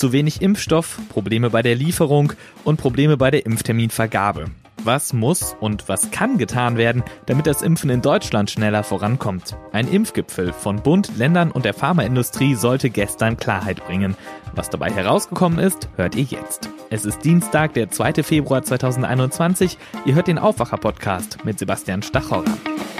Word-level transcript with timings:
Zu 0.00 0.12
wenig 0.12 0.40
Impfstoff, 0.40 0.98
Probleme 1.10 1.50
bei 1.50 1.60
der 1.60 1.74
Lieferung 1.74 2.32
und 2.64 2.78
Probleme 2.80 3.18
bei 3.18 3.30
der 3.30 3.44
Impfterminvergabe. 3.44 4.46
Was 4.82 5.12
muss 5.12 5.54
und 5.60 5.90
was 5.90 6.10
kann 6.10 6.38
getan 6.38 6.78
werden, 6.78 7.02
damit 7.26 7.46
das 7.46 7.60
Impfen 7.60 7.90
in 7.90 8.00
Deutschland 8.00 8.50
schneller 8.50 8.82
vorankommt? 8.82 9.58
Ein 9.72 9.86
Impfgipfel 9.86 10.54
von 10.54 10.76
Bund, 10.76 11.18
Ländern 11.18 11.50
und 11.50 11.66
der 11.66 11.74
Pharmaindustrie 11.74 12.54
sollte 12.54 12.88
gestern 12.88 13.36
Klarheit 13.36 13.84
bringen. 13.84 14.16
Was 14.54 14.70
dabei 14.70 14.90
herausgekommen 14.90 15.58
ist, 15.58 15.90
hört 15.96 16.14
ihr 16.14 16.24
jetzt. 16.24 16.70
Es 16.88 17.04
ist 17.04 17.22
Dienstag, 17.22 17.74
der 17.74 17.90
2. 17.90 18.22
Februar 18.22 18.62
2021. 18.62 19.76
Ihr 20.06 20.14
hört 20.14 20.28
den 20.28 20.38
Aufwacher-Podcast 20.38 21.44
mit 21.44 21.58
Sebastian 21.58 22.02
Stachorra. 22.02 22.56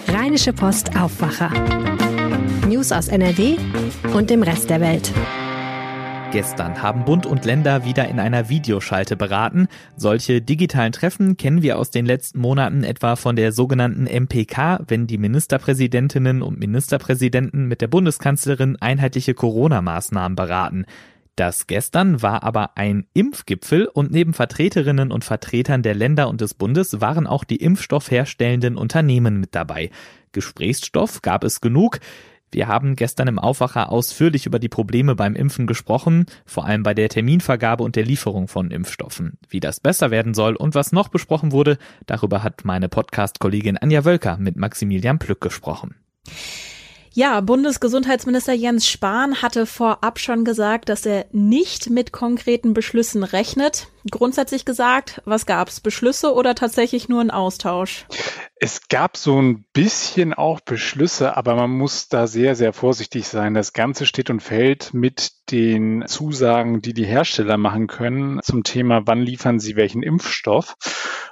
Rheinische 0.06 0.52
Post 0.52 0.94
Aufwacher. 0.98 1.50
News 2.68 2.92
aus 2.92 3.08
NRW 3.08 3.56
und 4.12 4.28
dem 4.28 4.42
Rest 4.42 4.68
der 4.68 4.82
Welt. 4.82 5.10
Gestern 6.32 6.80
haben 6.80 7.04
Bund 7.04 7.26
und 7.26 7.44
Länder 7.44 7.84
wieder 7.84 8.06
in 8.08 8.20
einer 8.20 8.48
Videoschalte 8.48 9.16
beraten. 9.16 9.66
Solche 9.96 10.40
digitalen 10.40 10.92
Treffen 10.92 11.36
kennen 11.36 11.62
wir 11.62 11.76
aus 11.76 11.90
den 11.90 12.06
letzten 12.06 12.38
Monaten 12.38 12.84
etwa 12.84 13.16
von 13.16 13.34
der 13.34 13.50
sogenannten 13.50 14.04
MPK, 14.04 14.78
wenn 14.86 15.08
die 15.08 15.18
Ministerpräsidentinnen 15.18 16.42
und 16.42 16.60
Ministerpräsidenten 16.60 17.66
mit 17.66 17.80
der 17.80 17.88
Bundeskanzlerin 17.88 18.76
einheitliche 18.80 19.34
Corona-Maßnahmen 19.34 20.36
beraten. 20.36 20.84
Das 21.34 21.66
gestern 21.66 22.22
war 22.22 22.44
aber 22.44 22.76
ein 22.76 23.06
Impfgipfel 23.12 23.86
und 23.86 24.12
neben 24.12 24.32
Vertreterinnen 24.32 25.10
und 25.10 25.24
Vertretern 25.24 25.82
der 25.82 25.96
Länder 25.96 26.28
und 26.28 26.40
des 26.40 26.54
Bundes 26.54 27.00
waren 27.00 27.26
auch 27.26 27.42
die 27.42 27.56
impfstoffherstellenden 27.56 28.76
Unternehmen 28.76 29.40
mit 29.40 29.56
dabei. 29.56 29.90
Gesprächsstoff 30.30 31.22
gab 31.22 31.42
es 31.42 31.60
genug. 31.60 31.98
Wir 32.52 32.66
haben 32.66 32.96
gestern 32.96 33.28
im 33.28 33.38
Aufwacher 33.38 33.90
ausführlich 33.90 34.46
über 34.46 34.58
die 34.58 34.68
Probleme 34.68 35.14
beim 35.14 35.36
Impfen 35.36 35.66
gesprochen, 35.66 36.26
vor 36.44 36.64
allem 36.64 36.82
bei 36.82 36.94
der 36.94 37.08
Terminvergabe 37.08 37.84
und 37.84 37.94
der 37.94 38.04
Lieferung 38.04 38.48
von 38.48 38.70
Impfstoffen. 38.70 39.38
Wie 39.48 39.60
das 39.60 39.78
besser 39.78 40.10
werden 40.10 40.34
soll 40.34 40.56
und 40.56 40.74
was 40.74 40.90
noch 40.90 41.08
besprochen 41.08 41.52
wurde, 41.52 41.78
darüber 42.06 42.42
hat 42.42 42.64
meine 42.64 42.88
Podcast-Kollegin 42.88 43.78
Anja 43.78 44.04
Wölker 44.04 44.36
mit 44.38 44.56
Maximilian 44.56 45.18
Plück 45.18 45.40
gesprochen. 45.40 45.94
Ja, 47.12 47.40
Bundesgesundheitsminister 47.40 48.52
Jens 48.52 48.88
Spahn 48.88 49.42
hatte 49.42 49.66
vorab 49.66 50.20
schon 50.20 50.44
gesagt, 50.44 50.88
dass 50.88 51.04
er 51.04 51.26
nicht 51.32 51.90
mit 51.90 52.12
konkreten 52.12 52.72
Beschlüssen 52.72 53.24
rechnet. 53.24 53.88
Grundsätzlich 54.08 54.64
gesagt, 54.64 55.20
was 55.24 55.46
gab's? 55.46 55.80
Beschlüsse 55.80 56.32
oder 56.32 56.54
tatsächlich 56.54 57.08
nur 57.08 57.20
ein 57.20 57.30
Austausch? 57.30 58.06
Es 58.62 58.88
gab 58.88 59.16
so 59.16 59.40
ein 59.40 59.64
bisschen 59.72 60.34
auch 60.34 60.60
Beschlüsse, 60.60 61.36
aber 61.36 61.54
man 61.54 61.70
muss 61.70 62.08
da 62.08 62.26
sehr, 62.26 62.54
sehr 62.54 62.74
vorsichtig 62.74 63.26
sein. 63.26 63.54
Das 63.54 63.72
Ganze 63.72 64.04
steht 64.04 64.28
und 64.28 64.42
fällt 64.42 64.92
mit 64.92 65.32
den 65.50 66.04
Zusagen, 66.06 66.82
die 66.82 66.92
die 66.92 67.06
Hersteller 67.06 67.56
machen 67.56 67.86
können 67.86 68.40
zum 68.42 68.62
Thema, 68.62 69.06
wann 69.06 69.22
liefern 69.22 69.58
sie 69.60 69.76
welchen 69.76 70.02
Impfstoff. 70.02 70.76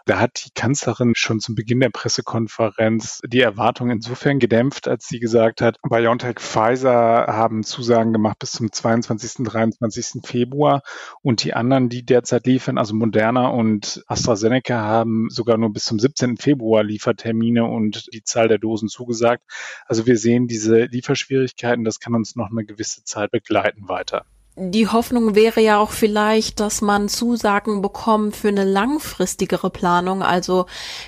Da 0.07 0.19
hat 0.19 0.43
die 0.47 0.51
Kanzlerin 0.55 1.13
schon 1.15 1.39
zum 1.39 1.55
Beginn 1.55 1.81
der 1.81 1.91
Pressekonferenz 1.91 3.21
die 3.27 3.43
Erwartung 3.43 3.91
insofern 3.91 4.39
gedämpft, 4.39 4.89
als 4.89 5.07
sie 5.07 5.21
gesagt 5.21 5.61
hat, 5.61 5.77
BioNTech 5.83 6.39
Pfizer 6.39 7.27
haben 7.29 7.63
Zusagen 7.63 8.15
gemacht 8.15 8.39
bis 8.39 8.53
zum 8.53 8.73
22. 8.73 9.45
23. 9.45 10.23
Februar 10.25 10.83
und 11.21 11.45
die 11.45 11.53
anderen, 11.53 11.91
die 11.91 12.07
derzeit 12.07 12.47
liefern, 12.47 12.58
also 12.67 12.95
Moderna 12.95 13.48
und 13.48 14.03
AstraZeneca 14.06 14.77
haben 14.77 15.28
sogar 15.31 15.56
nur 15.59 15.73
bis 15.73 15.84
zum 15.84 15.98
17. 15.98 16.37
Februar 16.37 16.83
Liefertermine 16.83 17.65
und 17.65 18.09
die 18.12 18.23
Zahl 18.23 18.48
der 18.48 18.59
Dosen 18.59 18.89
zugesagt. 18.89 19.45
Also 19.87 20.06
wir 20.06 20.19
sehen 20.19 20.47
diese 20.47 20.84
Lieferschwierigkeiten, 20.84 21.84
das 21.84 22.00
kann 22.00 22.15
uns 22.15 22.37
noch 22.37 22.50
eine 22.50 22.65
gewisse 22.65 23.05
Zeit 23.05 23.31
begleiten 23.31 23.88
weiter 23.88 24.25
die 24.60 24.88
Hoffnung 24.88 25.37
wäre 25.37 25.60
ja 25.60 25.78
auch 25.78 25.93
vielleicht, 25.93 26.59
dass 26.59 26.81
man 26.81 27.09
Zusagen 27.09 27.81
bekommt 27.81 28.34
für 28.34 28.49
eine 28.49 28.65
langfristigere 28.65 29.71
Planung, 29.71 30.22
also 30.22 30.66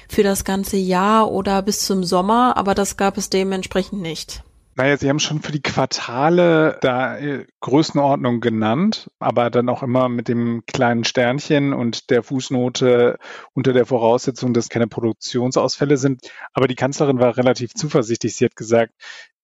für 0.08 0.22
das 0.22 0.44
ganze 0.44 0.76
Jahr 0.76 1.30
oder 1.30 1.60
bis 1.62 1.80
zum 1.80 2.04
Sommer, 2.04 2.56
aber 2.56 2.74
das 2.74 2.96
gab 2.96 3.18
es 3.18 3.28
dementsprechend 3.28 4.00
nicht. 4.00 4.44
Naja, 4.76 4.96
Sie 4.96 5.08
haben 5.08 5.18
schon 5.18 5.42
für 5.42 5.52
die 5.52 5.62
Quartale 5.62 6.78
da 6.80 7.18
äh, 7.18 7.46
Größenordnung 7.60 8.40
genannt, 8.40 9.10
aber 9.18 9.50
dann 9.50 9.68
auch 9.68 9.82
immer 9.82 10.08
mit 10.08 10.28
dem 10.28 10.62
kleinen 10.66 11.04
Sternchen 11.04 11.72
und 11.72 12.08
der 12.10 12.22
Fußnote 12.22 13.18
unter 13.52 13.72
der 13.72 13.84
Voraussetzung, 13.84 14.54
dass 14.54 14.68
keine 14.68 14.86
Produktionsausfälle 14.86 15.96
sind. 15.96 16.30
Aber 16.54 16.68
die 16.68 16.76
Kanzlerin 16.76 17.18
war 17.18 17.36
relativ 17.36 17.74
zuversichtlich. 17.74 18.36
Sie 18.36 18.44
hat 18.44 18.56
gesagt, 18.56 18.94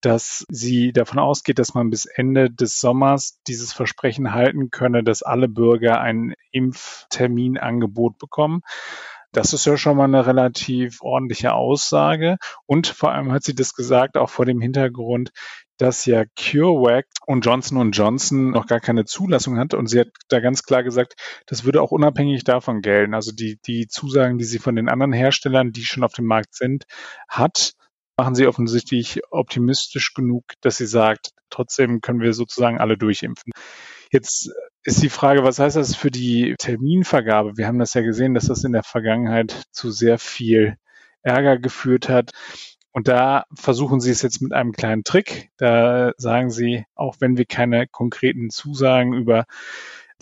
dass 0.00 0.46
sie 0.48 0.92
davon 0.92 1.18
ausgeht, 1.18 1.58
dass 1.58 1.74
man 1.74 1.90
bis 1.90 2.06
Ende 2.06 2.50
des 2.50 2.80
Sommers 2.80 3.40
dieses 3.48 3.72
Versprechen 3.72 4.32
halten 4.32 4.70
könne, 4.70 5.02
dass 5.02 5.22
alle 5.22 5.48
Bürger 5.48 6.00
ein 6.00 6.34
Impfterminangebot 6.52 8.18
bekommen. 8.18 8.62
Das 9.32 9.52
ist 9.52 9.66
ja 9.66 9.76
schon 9.76 9.96
mal 9.96 10.04
eine 10.04 10.26
relativ 10.26 11.02
ordentliche 11.02 11.52
Aussage. 11.52 12.36
Und 12.66 12.86
vor 12.86 13.12
allem 13.12 13.32
hat 13.32 13.44
sie 13.44 13.54
das 13.54 13.74
gesagt, 13.74 14.16
auch 14.16 14.30
vor 14.30 14.46
dem 14.46 14.60
Hintergrund, 14.60 15.30
dass 15.78 16.06
ja 16.06 16.24
CureVac 16.36 17.06
und 17.26 17.44
Johnson 17.44 17.90
Johnson 17.92 18.50
noch 18.50 18.66
gar 18.66 18.80
keine 18.80 19.04
Zulassung 19.04 19.58
hat. 19.58 19.74
Und 19.74 19.88
sie 19.88 20.00
hat 20.00 20.08
da 20.28 20.40
ganz 20.40 20.62
klar 20.62 20.82
gesagt, 20.82 21.14
das 21.46 21.64
würde 21.64 21.82
auch 21.82 21.90
unabhängig 21.90 22.44
davon 22.44 22.80
gelten. 22.80 23.14
Also 23.14 23.32
die, 23.32 23.58
die 23.66 23.86
Zusagen, 23.88 24.38
die 24.38 24.44
sie 24.44 24.58
von 24.58 24.76
den 24.76 24.88
anderen 24.88 25.12
Herstellern, 25.12 25.72
die 25.72 25.84
schon 25.84 26.04
auf 26.04 26.12
dem 26.12 26.26
Markt 26.26 26.54
sind, 26.54 26.84
hat, 27.28 27.74
machen 28.16 28.34
sie 28.34 28.46
offensichtlich 28.46 29.20
optimistisch 29.30 30.14
genug, 30.14 30.44
dass 30.62 30.78
sie 30.78 30.86
sagt, 30.86 31.32
trotzdem 31.50 32.00
können 32.00 32.20
wir 32.20 32.32
sozusagen 32.32 32.78
alle 32.78 32.96
durchimpfen. 32.96 33.52
Jetzt 34.10 34.50
ist 34.86 35.02
die 35.02 35.10
Frage, 35.10 35.42
was 35.42 35.58
heißt 35.58 35.76
das 35.76 35.96
für 35.96 36.12
die 36.12 36.54
Terminvergabe? 36.58 37.56
Wir 37.56 37.66
haben 37.66 37.80
das 37.80 37.94
ja 37.94 38.02
gesehen, 38.02 38.34
dass 38.34 38.46
das 38.46 38.62
in 38.62 38.72
der 38.72 38.84
Vergangenheit 38.84 39.66
zu 39.72 39.90
sehr 39.90 40.18
viel 40.18 40.76
Ärger 41.22 41.58
geführt 41.58 42.08
hat. 42.08 42.30
Und 42.92 43.08
da 43.08 43.44
versuchen 43.52 44.00
sie 44.00 44.12
es 44.12 44.22
jetzt 44.22 44.40
mit 44.40 44.52
einem 44.52 44.72
kleinen 44.72 45.02
Trick. 45.02 45.50
Da 45.58 46.12
sagen 46.18 46.50
sie, 46.50 46.84
auch 46.94 47.16
wenn 47.18 47.36
wir 47.36 47.46
keine 47.46 47.88
konkreten 47.88 48.48
Zusagen 48.48 49.12
über 49.12 49.44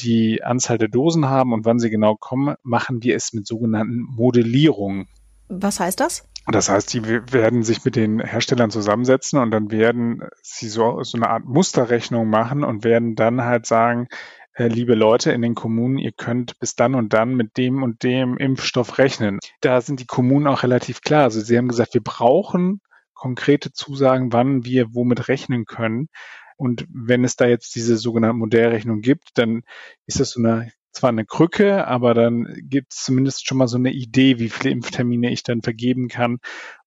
die 0.01 0.43
Anzahl 0.43 0.79
der 0.79 0.89
Dosen 0.89 1.27
haben 1.27 1.53
und 1.53 1.67
wann 1.67 1.79
sie 1.79 1.91
genau 1.91 2.17
kommen, 2.17 2.57
machen 2.63 3.03
wir 3.03 3.15
es 3.15 3.35
mit 3.35 3.47
sogenannten 3.47 4.01
Modellierungen. 4.01 5.09
Was 5.49 5.79
heißt 5.79 6.01
das? 6.01 6.27
Das 6.47 6.69
heißt, 6.69 6.93
die 6.93 7.05
werden 7.05 7.63
sich 7.63 7.85
mit 7.85 7.97
den 7.97 8.19
Herstellern 8.19 8.71
zusammensetzen 8.71 9.39
und 9.39 9.51
dann 9.51 9.71
werden 9.71 10.23
sie 10.43 10.69
so, 10.69 11.03
so 11.03 11.17
eine 11.17 11.29
Art 11.29 11.45
Musterrechnung 11.45 12.29
machen 12.29 12.65
und 12.65 12.83
werden 12.83 13.15
dann 13.15 13.45
halt 13.45 13.67
sagen, 13.67 14.09
liebe 14.57 14.95
Leute 14.95 15.33
in 15.33 15.43
den 15.43 15.55
Kommunen, 15.55 15.99
ihr 15.99 16.13
könnt 16.13 16.59
bis 16.59 16.77
dann 16.77 16.95
und 16.95 17.13
dann 17.13 17.35
mit 17.35 17.57
dem 17.57 17.83
und 17.83 18.03
dem 18.03 18.37
Impfstoff 18.37 18.99
rechnen. 18.99 19.39
Da 19.61 19.81
sind 19.81 20.01
die 20.01 20.07
Kommunen 20.07 20.47
auch 20.47 20.63
relativ 20.63 21.01
klar. 21.01 21.25
Also 21.25 21.41
sie 21.41 21.59
haben 21.59 21.69
gesagt, 21.69 21.95
wir 21.95 22.03
brauchen 22.03 22.81
konkrete 23.15 23.73
Zusagen, 23.73 24.33
wann 24.33 24.65
wir 24.65 24.95
womit 24.95 25.29
rechnen 25.29 25.65
können. 25.65 26.09
Und 26.57 26.87
wenn 26.89 27.25
es 27.25 27.37
da 27.37 27.47
jetzt 27.47 27.75
diese 27.75 27.97
sogenannte 27.97 28.37
Modellrechnung 28.37 29.01
gibt, 29.01 29.31
dann 29.35 29.63
ist 30.07 30.21
das 30.21 30.31
so 30.31 30.41
eine 30.41 30.71
zwar 30.93 31.11
eine 31.11 31.27
Krücke, 31.27 31.89
aber 31.89 32.15
dann 32.15 32.55
gibt 32.63 32.93
es 32.93 33.03
zumindest 33.03 33.47
schon 33.47 33.59
mal 33.59 33.67
so 33.67 33.77
eine 33.77 33.91
Idee, 33.91 34.39
wie 34.39 34.49
viele 34.49 34.71
Impftermine 34.71 35.33
ich 35.33 35.43
dann 35.43 35.61
vergeben 35.61 36.07
kann 36.07 36.39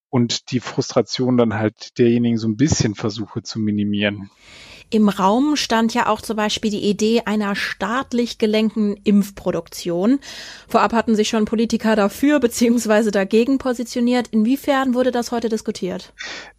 und 0.10 0.52
die 0.52 0.62
Frustration 0.62 1.38
dann 1.38 1.56
halt 1.56 1.98
derjenigen 1.98 2.38
so 2.38 2.48
ein 2.48 2.56
bisschen 2.56 2.96
versuche 2.96 3.44
zu 3.44 3.60
minimieren. 3.60 4.30
Im 4.90 5.10
Raum 5.10 5.58
stand 5.58 5.94
ja 5.94 6.08
auch 6.08 6.22
zum 6.22 6.38
Beispiel 6.38 6.72
die 6.72 6.90
Idee 6.90 7.24
einer 7.26 7.56
staatlich 7.56 8.38
gelenkten 8.38 8.96
Impfproduktion. 9.04 10.20
Vorab 10.68 10.94
hatten 10.94 11.16
sich 11.16 11.28
schon 11.28 11.44
Politiker 11.44 11.98
dafür 11.98 12.40
bzw. 12.40 13.12
dagegen 13.12 13.58
positioniert. 13.58 14.30
Inwiefern 14.30 14.94
wurde 14.94 15.12
das 15.12 15.32
heute 15.32 15.50
diskutiert? 15.50 16.14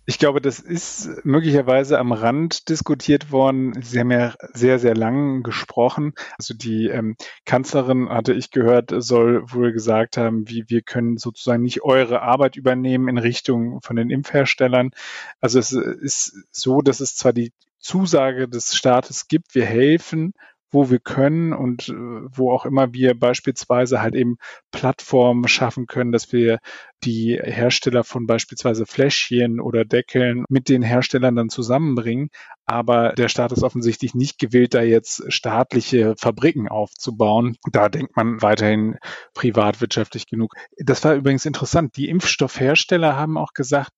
Ich 0.04 0.18
glaube, 0.18 0.40
das 0.40 0.58
ist 0.58 1.24
möglicherweise 1.24 1.98
am 1.98 2.12
Rand 2.12 2.68
diskutiert 2.68 3.30
worden. 3.30 3.74
Sie 3.82 4.00
haben 4.00 4.10
ja 4.10 4.34
sehr, 4.54 4.78
sehr 4.78 4.94
lang 4.94 5.42
gesprochen. 5.42 6.14
Also 6.38 6.54
die 6.54 6.86
ähm, 6.88 7.16
Kanzlerin, 7.44 8.08
hatte 8.08 8.32
ich 8.32 8.50
gehört, 8.50 8.90
soll 8.96 9.42
wohl 9.52 9.72
gesagt 9.72 10.16
haben, 10.16 10.48
wie 10.48 10.64
wir 10.68 10.80
können 10.80 11.18
sozusagen 11.18 11.62
nicht 11.62 11.82
eure 11.82 12.22
Arbeit 12.22 12.56
übernehmen 12.56 13.08
in 13.08 13.18
Richtung 13.18 13.80
von 13.82 13.96
den 13.96 14.08
Impfherstellern. 14.08 14.92
Also 15.40 15.58
es 15.58 15.72
ist 15.72 16.34
so, 16.50 16.80
dass 16.80 17.00
es 17.00 17.14
zwar 17.14 17.34
die 17.34 17.52
Zusage 17.78 18.48
des 18.48 18.74
Staates 18.74 19.28
gibt, 19.28 19.54
wir 19.54 19.66
helfen, 19.66 20.32
wo 20.70 20.90
wir 20.90 20.98
können 20.98 21.52
und 21.52 21.88
äh, 21.88 21.94
wo 21.94 22.52
auch 22.52 22.66
immer 22.66 22.92
wir 22.92 23.18
beispielsweise 23.18 24.02
halt 24.02 24.14
eben 24.14 24.36
Plattformen 24.70 25.48
schaffen 25.48 25.86
können, 25.86 26.12
dass 26.12 26.32
wir 26.32 26.58
die 27.04 27.38
Hersteller 27.42 28.04
von 28.04 28.26
beispielsweise 28.26 28.84
Fläschchen 28.84 29.60
oder 29.60 29.84
Deckeln 29.84 30.44
mit 30.48 30.68
den 30.68 30.82
Herstellern 30.82 31.36
dann 31.36 31.48
zusammenbringen. 31.48 32.28
Aber 32.66 33.12
der 33.12 33.28
Staat 33.28 33.52
ist 33.52 33.62
offensichtlich 33.62 34.14
nicht 34.14 34.38
gewillt, 34.38 34.74
da 34.74 34.82
jetzt 34.82 35.32
staatliche 35.32 36.14
Fabriken 36.18 36.68
aufzubauen. 36.68 37.56
Da 37.72 37.88
denkt 37.88 38.16
man 38.16 38.42
weiterhin 38.42 38.98
privatwirtschaftlich 39.32 40.26
genug. 40.26 40.54
Das 40.76 41.02
war 41.04 41.14
übrigens 41.14 41.46
interessant. 41.46 41.96
Die 41.96 42.08
Impfstoffhersteller 42.08 43.16
haben 43.16 43.38
auch 43.38 43.54
gesagt, 43.54 43.92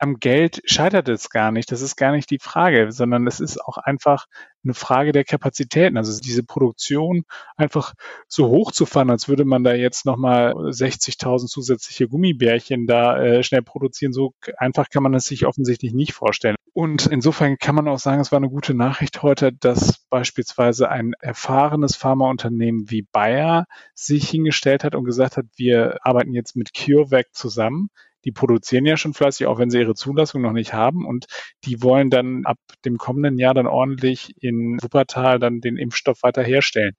am 0.00 0.18
Geld 0.18 0.62
scheitert 0.64 1.08
es 1.08 1.28
gar 1.28 1.52
nicht. 1.52 1.70
Das 1.70 1.82
ist 1.82 1.94
gar 1.94 2.12
nicht 2.12 2.30
die 2.30 2.38
Frage, 2.38 2.90
sondern 2.90 3.26
es 3.26 3.38
ist 3.38 3.62
auch 3.62 3.76
einfach 3.76 4.26
eine 4.64 4.72
Frage 4.72 5.12
der 5.12 5.24
Kapazitäten. 5.24 5.98
Also 5.98 6.18
diese 6.18 6.42
Produktion 6.42 7.24
einfach 7.56 7.92
so 8.26 8.48
hochzufahren, 8.48 9.10
als 9.10 9.28
würde 9.28 9.44
man 9.44 9.62
da 9.62 9.74
jetzt 9.74 10.06
nochmal 10.06 10.54
60.000 10.54 11.48
zusätzliche 11.48 12.08
Gummibärchen 12.08 12.86
da 12.86 13.20
äh, 13.22 13.42
schnell 13.42 13.62
produzieren. 13.62 14.14
So 14.14 14.32
einfach 14.56 14.88
kann 14.88 15.02
man 15.02 15.12
es 15.12 15.26
sich 15.26 15.44
offensichtlich 15.44 15.92
nicht 15.92 16.14
vorstellen. 16.14 16.56
Und 16.72 17.06
insofern 17.06 17.58
kann 17.58 17.74
man 17.74 17.88
auch 17.88 17.98
sagen, 17.98 18.22
es 18.22 18.32
war 18.32 18.38
eine 18.38 18.48
gute 18.48 18.72
Nachricht 18.72 19.22
heute, 19.22 19.52
dass 19.52 20.06
beispielsweise 20.08 20.88
ein 20.88 21.12
erfahrenes 21.20 21.94
Pharmaunternehmen 21.96 22.90
wie 22.90 23.02
Bayer 23.02 23.66
sich 23.92 24.30
hingestellt 24.30 24.82
hat 24.82 24.94
und 24.94 25.04
gesagt 25.04 25.36
hat, 25.36 25.44
wir 25.56 25.98
arbeiten 26.02 26.32
jetzt 26.32 26.56
mit 26.56 26.72
CureVac 26.72 27.34
zusammen 27.34 27.90
die 28.24 28.32
produzieren 28.32 28.86
ja 28.86 28.96
schon 28.96 29.14
fleißig, 29.14 29.46
auch 29.46 29.58
wenn 29.58 29.70
sie 29.70 29.78
ihre 29.78 29.94
Zulassung 29.94 30.42
noch 30.42 30.52
nicht 30.52 30.72
haben. 30.72 31.06
Und 31.06 31.26
die 31.64 31.82
wollen 31.82 32.10
dann 32.10 32.44
ab 32.44 32.58
dem 32.84 32.98
kommenden 32.98 33.38
Jahr 33.38 33.54
dann 33.54 33.66
ordentlich 33.66 34.34
in 34.40 34.78
Wuppertal 34.82 35.38
dann 35.38 35.60
den 35.60 35.76
Impfstoff 35.76 36.22
weiter 36.22 36.42
herstellen. 36.42 36.94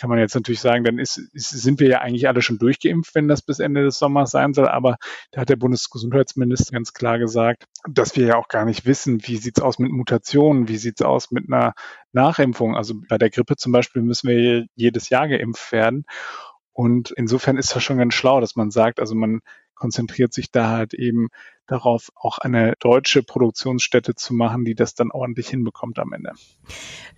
Kann 0.00 0.10
man 0.10 0.18
jetzt 0.18 0.34
natürlich 0.34 0.60
sagen, 0.60 0.84
dann 0.84 0.98
ist, 0.98 1.18
ist, 1.32 1.50
sind 1.50 1.78
wir 1.78 1.88
ja 1.88 2.00
eigentlich 2.00 2.26
alle 2.26 2.42
schon 2.42 2.58
durchgeimpft, 2.58 3.14
wenn 3.14 3.28
das 3.28 3.42
bis 3.42 3.58
Ende 3.58 3.84
des 3.84 3.98
Sommers 3.98 4.30
sein 4.30 4.54
soll. 4.54 4.66
Aber 4.66 4.96
da 5.30 5.42
hat 5.42 5.48
der 5.48 5.56
Bundesgesundheitsminister 5.56 6.72
ganz 6.72 6.92
klar 6.92 7.18
gesagt, 7.18 7.66
dass 7.88 8.16
wir 8.16 8.26
ja 8.26 8.36
auch 8.36 8.48
gar 8.48 8.64
nicht 8.64 8.86
wissen, 8.86 9.26
wie 9.26 9.36
sieht's 9.36 9.60
aus 9.60 9.78
mit 9.78 9.92
Mutationen, 9.92 10.66
wie 10.68 10.78
sieht's 10.78 11.02
aus 11.02 11.30
mit 11.30 11.44
einer 11.46 11.74
Nachimpfung. 12.12 12.74
Also 12.74 12.94
bei 13.08 13.18
der 13.18 13.30
Grippe 13.30 13.56
zum 13.56 13.72
Beispiel 13.72 14.02
müssen 14.02 14.28
wir 14.28 14.66
jedes 14.74 15.08
Jahr 15.08 15.28
geimpft 15.28 15.70
werden. 15.72 16.04
Und 16.72 17.10
insofern 17.10 17.58
ist 17.58 17.76
das 17.76 17.84
schon 17.84 17.98
ganz 17.98 18.14
schlau, 18.14 18.40
dass 18.40 18.56
man 18.56 18.70
sagt, 18.70 18.98
also 18.98 19.14
man 19.14 19.40
konzentriert 19.82 20.32
sich 20.32 20.52
da 20.52 20.68
halt 20.68 20.94
eben 20.94 21.26
darauf, 21.66 22.12
auch 22.14 22.38
eine 22.38 22.74
deutsche 22.78 23.24
Produktionsstätte 23.24 24.14
zu 24.14 24.32
machen, 24.32 24.64
die 24.64 24.76
das 24.76 24.94
dann 24.94 25.10
ordentlich 25.10 25.48
hinbekommt 25.48 25.98
am 25.98 26.12
Ende. 26.12 26.30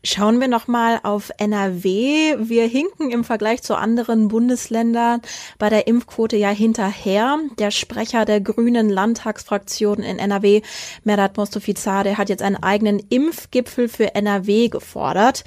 Schauen 0.03 0.41
wir 0.41 0.49
nochmal 0.49 0.99
auf 1.03 1.31
NRW. 1.37 2.37
Wir 2.39 2.67
hinken 2.67 3.11
im 3.11 3.23
Vergleich 3.23 3.63
zu 3.63 3.77
anderen 3.77 4.29
Bundesländern 4.29 5.21
bei 5.59 5.69
der 5.69 5.87
Impfquote 5.87 6.39
ja 6.39 6.49
hinterher. 6.49 7.39
Der 7.59 7.71
Sprecher 7.71 8.25
der 8.25 8.41
Grünen 8.41 8.89
Landtagsfraktion 8.89 9.99
in 9.99 10.19
NRW, 10.19 10.63
Merat 11.03 11.37
Mostofizade, 11.37 12.17
hat 12.17 12.31
jetzt 12.31 12.43
einen 12.43 12.57
eigenen 12.57 12.99
Impfgipfel 12.99 13.89
für 13.91 14.15
NRW 14.15 14.69
gefordert. 14.69 15.45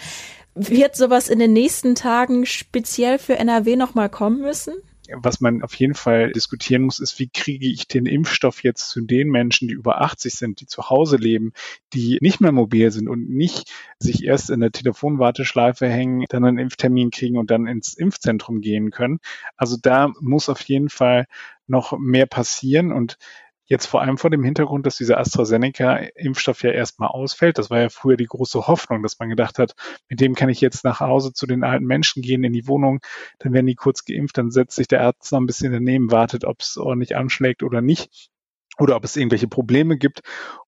Wird 0.53 0.95
sowas 0.95 1.29
in 1.29 1.39
den 1.39 1.53
nächsten 1.53 1.95
Tagen 1.95 2.45
speziell 2.45 3.17
für 3.17 3.39
NRW 3.39 3.75
nochmal 3.75 4.09
kommen 4.09 4.39
müssen? 4.41 4.75
Was 5.15 5.39
man 5.39 5.61
auf 5.63 5.73
jeden 5.75 5.93
Fall 5.93 6.31
diskutieren 6.31 6.83
muss, 6.83 6.99
ist, 6.99 7.19
wie 7.19 7.29
kriege 7.29 7.67
ich 7.67 7.87
den 7.87 8.05
Impfstoff 8.05 8.63
jetzt 8.63 8.89
zu 8.89 9.01
den 9.01 9.29
Menschen, 9.29 9.67
die 9.67 9.73
über 9.73 10.01
80 10.01 10.33
sind, 10.33 10.61
die 10.61 10.65
zu 10.65 10.89
Hause 10.89 11.17
leben, 11.17 11.53
die 11.93 12.17
nicht 12.21 12.41
mehr 12.41 12.51
mobil 12.51 12.91
sind 12.91 13.07
und 13.07 13.29
nicht 13.29 13.71
sich 13.99 14.23
erst 14.23 14.49
in 14.49 14.59
der 14.59 14.71
Telefonwarteschleife 14.71 15.87
hängen, 15.87 16.25
dann 16.29 16.45
einen 16.45 16.57
Impftermin 16.57 17.11
kriegen 17.11 17.37
und 17.37 17.51
dann 17.51 17.67
ins 17.67 17.93
Impfzentrum 17.93 18.61
gehen 18.61 18.91
können. 18.91 19.19
Also 19.55 19.77
da 19.81 20.11
muss 20.19 20.49
auf 20.49 20.61
jeden 20.61 20.89
Fall 20.89 21.27
noch 21.67 21.97
mehr 21.97 22.25
passieren 22.25 22.91
und 22.91 23.17
Jetzt 23.69 23.85
vor 23.85 24.01
allem 24.01 24.17
vor 24.17 24.29
dem 24.29 24.43
Hintergrund, 24.43 24.85
dass 24.85 24.95
dieser 24.95 25.19
AstraZeneca-Impfstoff 25.19 26.63
ja 26.63 26.71
erstmal 26.71 27.09
ausfällt. 27.09 27.57
Das 27.57 27.69
war 27.69 27.79
ja 27.81 27.89
früher 27.89 28.15
die 28.15 28.25
große 28.25 28.65
Hoffnung, 28.67 29.03
dass 29.03 29.19
man 29.19 29.29
gedacht 29.29 29.59
hat, 29.59 29.75
mit 30.09 30.21
dem 30.21 30.35
kann 30.35 30.47
ich 30.47 30.61
jetzt 30.61 30.85
nach 30.85 31.01
Hause 31.01 31.33
zu 31.33 31.45
den 31.45 31.65
alten 31.65 31.85
Menschen 31.85 32.21
gehen 32.21 32.45
in 32.45 32.53
die 32.53 32.67
Wohnung, 32.67 32.99
dann 33.39 33.51
werden 33.51 33.65
die 33.65 33.75
kurz 33.75 34.05
geimpft, 34.05 34.37
dann 34.37 34.51
setzt 34.51 34.77
sich 34.77 34.87
der 34.87 35.01
Arzt 35.01 35.31
noch 35.33 35.39
ein 35.39 35.45
bisschen 35.45 35.73
daneben, 35.73 36.11
wartet, 36.11 36.45
ob 36.45 36.61
es 36.61 36.77
ordentlich 36.77 37.17
anschlägt 37.17 37.61
oder 37.61 37.81
nicht 37.81 38.29
oder 38.77 38.95
ob 38.95 39.03
es 39.03 39.17
irgendwelche 39.17 39.47
Probleme 39.47 39.97
gibt 39.97 40.21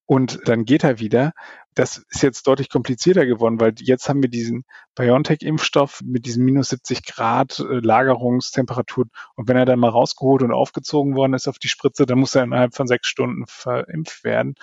und 0.04 0.40
dann 0.44 0.64
geht 0.64 0.84
er 0.84 0.98
wieder. 0.98 1.32
Das 1.74 1.98
ist 2.10 2.22
jetzt 2.22 2.46
deutlich 2.46 2.68
komplizierter 2.68 3.26
geworden, 3.26 3.60
weil 3.60 3.74
jetzt 3.78 4.08
haben 4.08 4.22
wir 4.22 4.28
diesen 4.28 4.64
BioNTech-Impfstoff 4.96 6.00
mit 6.04 6.26
diesen 6.26 6.44
minus 6.44 6.70
70 6.70 7.04
Grad 7.04 7.60
äh, 7.60 7.78
Lagerungstemperatur. 7.78 9.06
Und 9.36 9.48
wenn 9.48 9.56
er 9.56 9.64
dann 9.64 9.78
mal 9.78 9.88
rausgeholt 9.88 10.42
und 10.42 10.52
aufgezogen 10.52 11.14
worden 11.14 11.34
ist 11.34 11.48
auf 11.48 11.58
die 11.58 11.68
Spritze, 11.68 12.06
dann 12.06 12.18
muss 12.18 12.34
er 12.34 12.42
innerhalb 12.42 12.74
von 12.74 12.88
sechs 12.88 13.06
Stunden 13.08 13.44
verimpft 13.46 14.24
werden. 14.24 14.54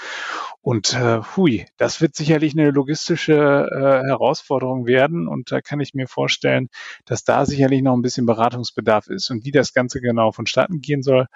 Und 0.61 0.93
äh, 0.93 1.21
hui, 1.35 1.65
das 1.77 2.01
wird 2.01 2.15
sicherlich 2.15 2.53
eine 2.53 2.71
logistische 2.71 3.33
äh, 3.33 4.07
Herausforderung 4.07 4.85
werden. 4.85 5.27
Und 5.27 5.51
da 5.51 5.61
kann 5.61 5.79
ich 5.79 5.93
mir 5.93 6.07
vorstellen, 6.07 6.67
dass 7.05 7.23
da 7.23 7.45
sicherlich 7.45 7.81
noch 7.81 7.93
ein 7.93 8.01
bisschen 8.01 8.25
Beratungsbedarf 8.25 9.07
ist. 9.07 9.29
Und 9.31 9.45
wie 9.45 9.51
das 9.51 9.73
Ganze 9.73 10.01
genau 10.01 10.33
vonstatten 10.33 10.81
gehen 10.81 11.03
soll, 11.03 11.27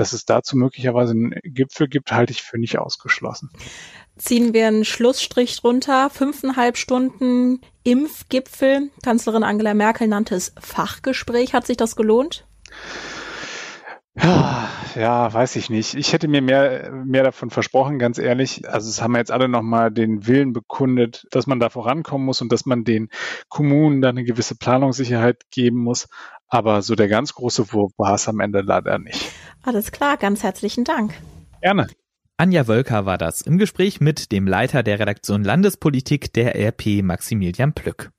dass 0.00 0.14
es 0.14 0.24
dazu 0.24 0.56
möglicherweise 0.56 1.12
einen 1.12 1.34
Gipfel 1.44 1.86
gibt, 1.86 2.10
halte 2.10 2.32
ich 2.32 2.42
für 2.42 2.58
nicht 2.58 2.78
ausgeschlossen 2.78 3.50
ziehen 4.20 4.52
wir 4.52 4.68
einen 4.68 4.84
Schlussstrich 4.84 5.56
drunter. 5.56 6.10
Fünfeinhalb 6.10 6.76
Stunden 6.76 7.60
Impfgipfel. 7.82 8.90
Kanzlerin 9.02 9.42
Angela 9.42 9.74
Merkel 9.74 10.08
nannte 10.08 10.34
es 10.34 10.52
Fachgespräch. 10.60 11.54
Hat 11.54 11.66
sich 11.66 11.76
das 11.76 11.96
gelohnt? 11.96 12.44
Ja, 14.22 14.68
ja, 14.96 15.32
weiß 15.32 15.56
ich 15.56 15.70
nicht. 15.70 15.94
Ich 15.94 16.12
hätte 16.12 16.28
mir 16.28 16.42
mehr, 16.42 16.90
mehr 17.04 17.22
davon 17.22 17.50
versprochen, 17.50 17.98
ganz 17.98 18.18
ehrlich. 18.18 18.68
Also 18.68 18.88
es 18.88 19.00
haben 19.00 19.16
jetzt 19.16 19.30
alle 19.30 19.48
nochmal 19.48 19.90
den 19.90 20.26
Willen 20.26 20.52
bekundet, 20.52 21.26
dass 21.30 21.46
man 21.46 21.60
da 21.60 21.70
vorankommen 21.70 22.26
muss 22.26 22.40
und 22.40 22.50
dass 22.52 22.66
man 22.66 22.84
den 22.84 23.08
Kommunen 23.48 24.00
da 24.02 24.10
eine 24.10 24.24
gewisse 24.24 24.56
Planungssicherheit 24.56 25.50
geben 25.50 25.78
muss. 25.78 26.08
Aber 26.48 26.82
so 26.82 26.94
der 26.94 27.08
ganz 27.08 27.34
große 27.34 27.72
Wurf 27.72 27.92
war 27.96 28.14
es 28.14 28.28
am 28.28 28.40
Ende 28.40 28.60
leider 28.60 28.98
nicht. 28.98 29.30
Alles 29.62 29.92
klar, 29.92 30.16
ganz 30.16 30.42
herzlichen 30.42 30.84
Dank. 30.84 31.14
Gerne. 31.62 31.86
Anja 32.36 32.66
Wölker 32.66 33.04
war 33.04 33.18
das 33.18 33.42
im 33.42 33.58
Gespräch 33.58 34.00
mit 34.00 34.32
dem 34.32 34.46
Leiter 34.46 34.82
der 34.82 34.98
Redaktion 34.98 35.44
Landespolitik 35.44 36.32
der 36.32 36.56
RP 36.56 37.02
Maximilian 37.02 37.74
Plück. 37.74 38.10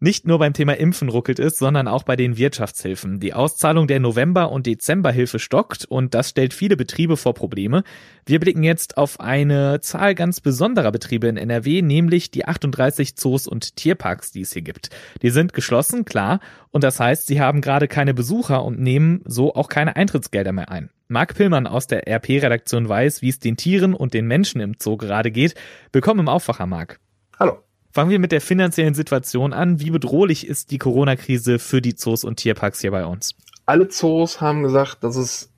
Nicht 0.00 0.28
nur 0.28 0.38
beim 0.38 0.52
Thema 0.52 0.76
Impfen 0.76 1.08
ruckelt 1.08 1.40
es, 1.40 1.58
sondern 1.58 1.88
auch 1.88 2.04
bei 2.04 2.14
den 2.14 2.36
Wirtschaftshilfen. 2.36 3.18
Die 3.18 3.34
Auszahlung 3.34 3.88
der 3.88 3.98
November- 3.98 4.52
und 4.52 4.66
Dezemberhilfe 4.66 5.40
stockt 5.40 5.86
und 5.86 6.14
das 6.14 6.30
stellt 6.30 6.54
viele 6.54 6.76
Betriebe 6.76 7.16
vor 7.16 7.34
Probleme. 7.34 7.82
Wir 8.24 8.38
blicken 8.38 8.62
jetzt 8.62 8.96
auf 8.96 9.18
eine 9.18 9.80
Zahl 9.80 10.14
ganz 10.14 10.40
besonderer 10.40 10.92
Betriebe 10.92 11.26
in 11.26 11.36
NRW, 11.36 11.82
nämlich 11.82 12.30
die 12.30 12.44
38 12.44 13.16
Zoos 13.16 13.48
und 13.48 13.74
Tierparks, 13.74 14.30
die 14.30 14.42
es 14.42 14.52
hier 14.52 14.62
gibt. 14.62 14.90
Die 15.22 15.30
sind 15.30 15.52
geschlossen, 15.52 16.04
klar, 16.04 16.38
und 16.70 16.84
das 16.84 17.00
heißt, 17.00 17.26
sie 17.26 17.40
haben 17.40 17.60
gerade 17.60 17.88
keine 17.88 18.14
Besucher 18.14 18.64
und 18.64 18.78
nehmen 18.78 19.22
so 19.24 19.56
auch 19.56 19.68
keine 19.68 19.96
Eintrittsgelder 19.96 20.52
mehr 20.52 20.70
ein. 20.70 20.90
Marc 21.08 21.34
Pillmann 21.34 21.66
aus 21.66 21.88
der 21.88 22.06
RP-Redaktion 22.06 22.88
weiß, 22.88 23.20
wie 23.22 23.30
es 23.30 23.40
den 23.40 23.56
Tieren 23.56 23.94
und 23.94 24.14
den 24.14 24.28
Menschen 24.28 24.60
im 24.60 24.76
Zoo 24.78 24.96
gerade 24.96 25.32
geht. 25.32 25.56
Willkommen 25.92 26.20
im 26.20 26.28
Aufwacher, 26.28 26.66
Marc. 26.66 27.00
Hallo. 27.36 27.67
Fangen 27.98 28.12
wir 28.12 28.20
mit 28.20 28.30
der 28.30 28.40
finanziellen 28.40 28.94
Situation 28.94 29.52
an. 29.52 29.80
Wie 29.80 29.90
bedrohlich 29.90 30.46
ist 30.46 30.70
die 30.70 30.78
Corona-Krise 30.78 31.58
für 31.58 31.82
die 31.82 31.96
Zoos 31.96 32.22
und 32.22 32.36
Tierparks 32.36 32.80
hier 32.80 32.92
bei 32.92 33.04
uns? 33.04 33.34
Alle 33.66 33.88
Zoos 33.88 34.40
haben 34.40 34.62
gesagt, 34.62 35.02
dass 35.02 35.16
es 35.16 35.52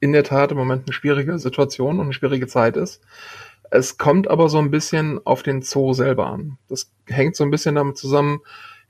in 0.00 0.10
der 0.10 0.24
Tat 0.24 0.50
im 0.50 0.58
Moment 0.58 0.88
eine 0.88 0.92
schwierige 0.92 1.38
Situation 1.38 2.00
und 2.00 2.06
eine 2.06 2.12
schwierige 2.12 2.48
Zeit 2.48 2.76
ist. 2.76 3.00
Es 3.70 3.96
kommt 3.96 4.26
aber 4.26 4.48
so 4.48 4.58
ein 4.58 4.72
bisschen 4.72 5.24
auf 5.24 5.44
den 5.44 5.62
Zoo 5.62 5.92
selber 5.92 6.26
an. 6.26 6.58
Das 6.68 6.90
hängt 7.06 7.36
so 7.36 7.44
ein 7.44 7.52
bisschen 7.52 7.76
damit 7.76 7.96
zusammen, 7.96 8.40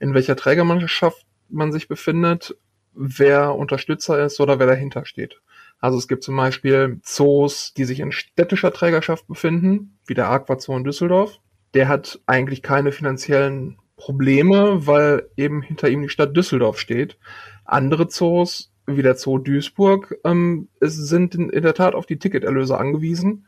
in 0.00 0.14
welcher 0.14 0.34
Trägermannschaft 0.34 1.26
man 1.50 1.73
sich 1.73 1.88
befindet, 1.88 2.56
wer 2.94 3.54
Unterstützer 3.54 4.25
ist 4.25 4.40
oder 4.40 4.58
wer 4.58 4.66
dahinter 4.66 5.04
steht. 5.04 5.42
Also 5.78 5.99
es 5.99 6.08
gibt 6.08 6.25
zum 6.25 6.38
Beispiel 6.38 7.00
Zoos, 7.02 7.75
die 7.75 7.84
sich 7.84 8.00
in 8.00 8.12
städtischer 8.12 8.73
Trägerschaft 8.73 9.28
befinden, 9.28 9.99
wie 10.06 10.14
der 10.14 10.30
Aqua 10.30 10.58
Zoo 10.58 10.75
in 10.75 10.84
Düsseldorf 10.84 11.38
der 11.75 11.88
hat 11.88 12.21
eigentlich 12.26 12.62
keine 12.62 12.93
finanziellen 12.93 13.76
Probleme, 13.97 14.87
weil 14.87 15.28
eben 15.37 15.62
hinter 15.62 15.88
ihm 15.88 16.02
die 16.02 16.09
Stadt 16.09 16.37
Düsseldorf 16.37 16.78
steht. 16.78 17.16
Andere 17.64 18.09
Zoos, 18.09 18.73
wie 18.87 19.02
der 19.02 19.16
Zoo 19.16 19.38
Duisburg, 19.38 20.16
ähm, 20.25 20.69
sind 20.81 21.35
in, 21.35 21.50
in 21.50 21.62
der 21.62 21.75
Tat 21.75 21.95
auf 21.95 22.07
die 22.07 22.19
Ticketerlöse 22.19 22.76
angewiesen. 22.76 23.47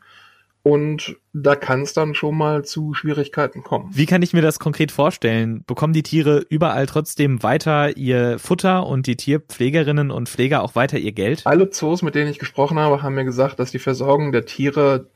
Und 0.63 1.15
da 1.31 1.55
kann 1.55 1.83
es 1.83 1.93
dann 1.93 2.13
schon 2.13 2.35
mal 2.35 2.65
zu 2.65 2.93
Schwierigkeiten 2.93 3.63
kommen. 3.63 3.89
Wie 3.93 4.05
kann 4.05 4.21
ich 4.21 4.33
mir 4.33 4.41
das 4.41 4.59
konkret 4.59 4.91
vorstellen? 4.91 5.63
Bekommen 5.65 5.93
die 5.93 6.03
Tiere 6.03 6.43
überall 6.49 6.87
trotzdem 6.87 7.41
weiter 7.41 7.95
ihr 7.95 8.37
Futter 8.37 8.85
und 8.85 9.07
die 9.07 9.15
Tierpflegerinnen 9.15 10.11
und 10.11 10.27
Pfleger 10.27 10.63
auch 10.63 10.75
weiter 10.75 10.97
ihr 10.97 11.13
Geld? 11.13 11.43
Alle 11.45 11.69
Zoos, 11.69 12.01
mit 12.01 12.15
denen 12.15 12.29
ich 12.29 12.39
gesprochen 12.39 12.79
habe, 12.79 13.01
haben 13.01 13.15
mir 13.15 13.23
gesagt, 13.23 13.59
dass 13.59 13.71
die 13.71 13.79
Versorgung 13.79 14.33
der 14.33 14.45
Tiere 14.45 15.09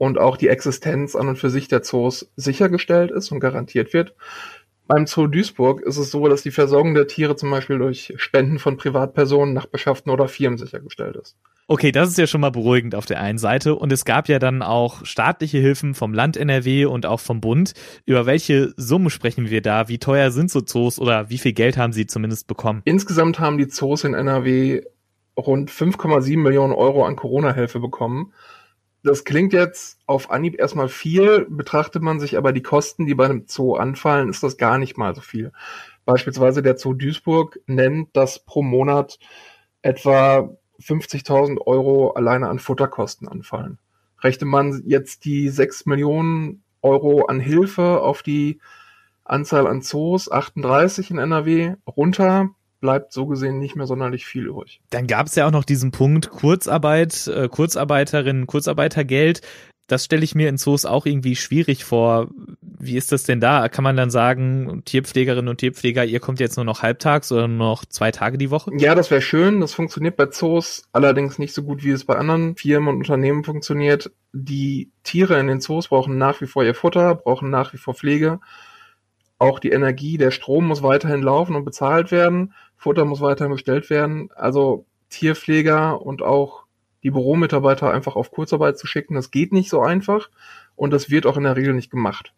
und 0.00 0.18
auch 0.18 0.38
die 0.38 0.48
Existenz 0.48 1.14
an 1.14 1.28
und 1.28 1.36
für 1.36 1.50
sich 1.50 1.68
der 1.68 1.82
Zoos 1.82 2.32
sichergestellt 2.34 3.10
ist 3.10 3.30
und 3.32 3.38
garantiert 3.38 3.92
wird. 3.92 4.14
Beim 4.86 5.06
Zoo 5.06 5.26
Duisburg 5.26 5.82
ist 5.82 5.98
es 5.98 6.10
so, 6.10 6.26
dass 6.26 6.42
die 6.42 6.50
Versorgung 6.50 6.94
der 6.94 7.06
Tiere 7.06 7.36
zum 7.36 7.50
Beispiel 7.50 7.76
durch 7.76 8.14
Spenden 8.16 8.58
von 8.58 8.78
Privatpersonen, 8.78 9.52
Nachbarschaften 9.52 10.10
oder 10.10 10.26
Firmen 10.26 10.56
sichergestellt 10.56 11.16
ist. 11.16 11.36
Okay, 11.68 11.92
das 11.92 12.08
ist 12.08 12.16
ja 12.16 12.26
schon 12.26 12.40
mal 12.40 12.50
beruhigend 12.50 12.94
auf 12.94 13.04
der 13.04 13.20
einen 13.20 13.36
Seite. 13.36 13.74
Und 13.74 13.92
es 13.92 14.06
gab 14.06 14.30
ja 14.30 14.38
dann 14.38 14.62
auch 14.62 15.04
staatliche 15.04 15.58
Hilfen 15.58 15.92
vom 15.92 16.14
Land 16.14 16.38
NRW 16.38 16.86
und 16.86 17.04
auch 17.04 17.20
vom 17.20 17.42
Bund. 17.42 17.74
Über 18.06 18.24
welche 18.24 18.72
Summen 18.78 19.10
sprechen 19.10 19.50
wir 19.50 19.60
da? 19.60 19.88
Wie 19.88 19.98
teuer 19.98 20.30
sind 20.30 20.50
so 20.50 20.62
Zoos 20.62 20.98
oder 20.98 21.28
wie 21.28 21.38
viel 21.38 21.52
Geld 21.52 21.76
haben 21.76 21.92
sie 21.92 22.06
zumindest 22.06 22.46
bekommen? 22.46 22.80
Insgesamt 22.86 23.38
haben 23.38 23.58
die 23.58 23.68
Zoos 23.68 24.04
in 24.04 24.14
NRW 24.14 24.80
rund 25.36 25.70
5,7 25.70 26.38
Millionen 26.38 26.72
Euro 26.72 27.04
an 27.04 27.16
Corona-Hilfe 27.16 27.80
bekommen. 27.80 28.32
Das 29.02 29.24
klingt 29.24 29.52
jetzt 29.52 29.98
auf 30.06 30.30
Anhieb 30.30 30.58
erstmal 30.58 30.88
viel, 30.88 31.46
betrachtet 31.48 32.02
man 32.02 32.20
sich 32.20 32.36
aber 32.36 32.52
die 32.52 32.62
Kosten, 32.62 33.06
die 33.06 33.14
bei 33.14 33.24
einem 33.24 33.44
Zoo 33.46 33.74
anfallen, 33.74 34.28
ist 34.28 34.42
das 34.42 34.58
gar 34.58 34.78
nicht 34.78 34.98
mal 34.98 35.14
so 35.14 35.22
viel. 35.22 35.52
Beispielsweise 36.04 36.62
der 36.62 36.76
Zoo 36.76 36.92
Duisburg 36.92 37.58
nennt, 37.66 38.14
dass 38.14 38.44
pro 38.44 38.62
Monat 38.62 39.18
etwa 39.80 40.54
50.000 40.80 41.58
Euro 41.66 42.10
alleine 42.10 42.48
an 42.48 42.58
Futterkosten 42.58 43.28
anfallen. 43.28 43.78
Rechnet 44.22 44.48
man 44.48 44.82
jetzt 44.84 45.24
die 45.24 45.48
6 45.48 45.86
Millionen 45.86 46.62
Euro 46.82 47.26
an 47.26 47.40
Hilfe 47.40 48.02
auf 48.02 48.22
die 48.22 48.60
Anzahl 49.24 49.66
an 49.66 49.80
Zoos, 49.80 50.30
38 50.30 51.10
in 51.10 51.18
NRW, 51.18 51.74
runter, 51.86 52.50
bleibt 52.80 53.12
so 53.12 53.26
gesehen 53.26 53.58
nicht 53.58 53.76
mehr 53.76 53.86
sonderlich 53.86 54.26
viel 54.26 54.46
übrig. 54.46 54.80
Dann 54.90 55.06
gab 55.06 55.26
es 55.26 55.34
ja 55.34 55.46
auch 55.46 55.52
noch 55.52 55.64
diesen 55.64 55.90
Punkt 55.90 56.30
Kurzarbeit, 56.30 57.26
äh, 57.26 57.48
Kurzarbeiterinnen, 57.48 58.46
Kurzarbeitergeld. 58.46 59.42
Das 59.90 60.04
stelle 60.04 60.22
ich 60.22 60.36
mir 60.36 60.48
in 60.48 60.56
Zoos 60.56 60.84
auch 60.84 61.04
irgendwie 61.04 61.34
schwierig 61.34 61.84
vor. 61.84 62.28
Wie 62.62 62.96
ist 62.96 63.10
das 63.10 63.24
denn 63.24 63.40
da? 63.40 63.68
Kann 63.68 63.82
man 63.82 63.96
dann 63.96 64.08
sagen, 64.08 64.82
Tierpflegerinnen 64.84 65.48
und 65.48 65.58
Tierpfleger, 65.58 66.04
ihr 66.04 66.20
kommt 66.20 66.38
jetzt 66.38 66.54
nur 66.54 66.64
noch 66.64 66.82
halbtags 66.82 67.32
oder 67.32 67.48
nur 67.48 67.66
noch 67.66 67.84
zwei 67.84 68.12
Tage 68.12 68.38
die 68.38 68.52
Woche? 68.52 68.70
Ja, 68.78 68.94
das 68.94 69.10
wäre 69.10 69.20
schön. 69.20 69.60
Das 69.60 69.74
funktioniert 69.74 70.16
bei 70.16 70.26
Zoos 70.26 70.84
allerdings 70.92 71.40
nicht 71.40 71.52
so 71.52 71.64
gut, 71.64 71.82
wie 71.82 71.90
es 71.90 72.04
bei 72.04 72.14
anderen 72.14 72.54
Firmen 72.54 72.88
und 72.88 72.98
Unternehmen 72.98 73.42
funktioniert. 73.42 74.12
Die 74.32 74.92
Tiere 75.02 75.40
in 75.40 75.48
den 75.48 75.60
Zoos 75.60 75.88
brauchen 75.88 76.18
nach 76.18 76.40
wie 76.40 76.46
vor 76.46 76.62
ihr 76.62 76.76
Futter, 76.76 77.16
brauchen 77.16 77.50
nach 77.50 77.72
wie 77.72 77.78
vor 77.78 77.94
Pflege. 77.94 78.38
Auch 79.40 79.58
die 79.58 79.70
Energie, 79.70 80.18
der 80.18 80.30
Strom 80.30 80.68
muss 80.68 80.84
weiterhin 80.84 81.22
laufen 81.22 81.56
und 81.56 81.64
bezahlt 81.64 82.12
werden. 82.12 82.54
Futter 82.80 83.04
muss 83.04 83.20
weiterhin 83.20 83.52
bestellt 83.52 83.90
werden. 83.90 84.30
Also 84.34 84.86
Tierpfleger 85.10 86.00
und 86.00 86.22
auch 86.22 86.64
die 87.02 87.10
Büromitarbeiter 87.10 87.90
einfach 87.90 88.16
auf 88.16 88.30
Kurzarbeit 88.30 88.78
zu 88.78 88.86
schicken, 88.86 89.14
das 89.14 89.30
geht 89.30 89.52
nicht 89.52 89.68
so 89.68 89.82
einfach 89.82 90.30
und 90.76 90.90
das 90.90 91.10
wird 91.10 91.26
auch 91.26 91.36
in 91.36 91.44
der 91.44 91.56
Regel 91.56 91.74
nicht 91.74 91.90
gemacht. 91.90 92.32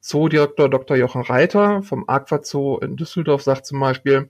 Zoodirektor 0.00 0.68
Dr. 0.68 0.98
Jochen 0.98 1.22
Reiter 1.22 1.82
vom 1.82 2.06
Aqua 2.08 2.40
Zoo 2.42 2.76
in 2.76 2.96
Düsseldorf 2.96 3.42
sagt 3.42 3.64
zum 3.64 3.80
Beispiel, 3.80 4.28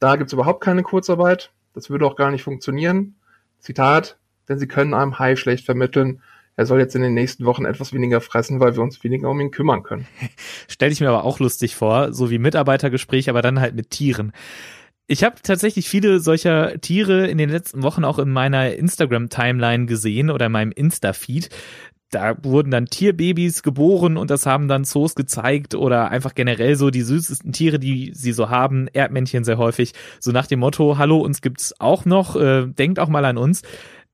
da 0.00 0.16
gibt's 0.16 0.32
überhaupt 0.32 0.60
keine 0.60 0.82
Kurzarbeit, 0.82 1.52
das 1.72 1.88
würde 1.88 2.04
auch 2.04 2.16
gar 2.16 2.32
nicht 2.32 2.42
funktionieren. 2.42 3.14
Zitat, 3.60 4.18
denn 4.48 4.58
sie 4.58 4.66
können 4.66 4.92
einem 4.92 5.20
Hai 5.20 5.36
schlecht 5.36 5.66
vermitteln, 5.66 6.20
er 6.56 6.66
soll 6.66 6.80
jetzt 6.80 6.96
in 6.96 7.02
den 7.02 7.14
nächsten 7.14 7.46
Wochen 7.46 7.64
etwas 7.64 7.92
weniger 7.92 8.20
fressen, 8.20 8.60
weil 8.60 8.74
wir 8.74 8.82
uns 8.82 9.02
weniger 9.04 9.30
um 9.30 9.40
ihn 9.40 9.50
kümmern 9.50 9.82
können. 9.82 10.06
Stell 10.68 10.90
ich 10.90 11.00
mir 11.00 11.08
aber 11.08 11.24
auch 11.24 11.38
lustig 11.38 11.76
vor, 11.76 12.12
so 12.12 12.30
wie 12.30 12.38
Mitarbeitergespräch, 12.38 13.30
aber 13.30 13.40
dann 13.40 13.60
halt 13.60 13.74
mit 13.74 13.90
Tieren. 13.90 14.32
Ich 15.12 15.24
habe 15.24 15.42
tatsächlich 15.42 15.88
viele 15.88 16.20
solcher 16.20 16.80
Tiere 16.80 17.26
in 17.26 17.36
den 17.36 17.50
letzten 17.50 17.82
Wochen 17.82 18.04
auch 18.04 18.20
in 18.20 18.30
meiner 18.30 18.76
Instagram-Timeline 18.76 19.86
gesehen 19.86 20.30
oder 20.30 20.46
in 20.46 20.52
meinem 20.52 20.70
Insta-Feed. 20.70 21.48
Da 22.12 22.36
wurden 22.44 22.70
dann 22.70 22.86
Tierbabys 22.86 23.64
geboren 23.64 24.16
und 24.16 24.30
das 24.30 24.46
haben 24.46 24.68
dann 24.68 24.84
Zoos 24.84 25.16
gezeigt 25.16 25.74
oder 25.74 26.12
einfach 26.12 26.36
generell 26.36 26.76
so 26.76 26.90
die 26.90 27.02
süßesten 27.02 27.50
Tiere, 27.52 27.80
die 27.80 28.12
sie 28.14 28.30
so 28.30 28.50
haben, 28.50 28.86
Erdmännchen 28.86 29.42
sehr 29.42 29.58
häufig, 29.58 29.94
so 30.20 30.30
nach 30.30 30.46
dem 30.46 30.60
Motto, 30.60 30.96
hallo, 30.96 31.18
uns 31.18 31.42
gibt's 31.42 31.74
auch 31.80 32.04
noch, 32.04 32.36
äh, 32.36 32.68
denkt 32.68 33.00
auch 33.00 33.08
mal 33.08 33.24
an 33.24 33.36
uns. 33.36 33.62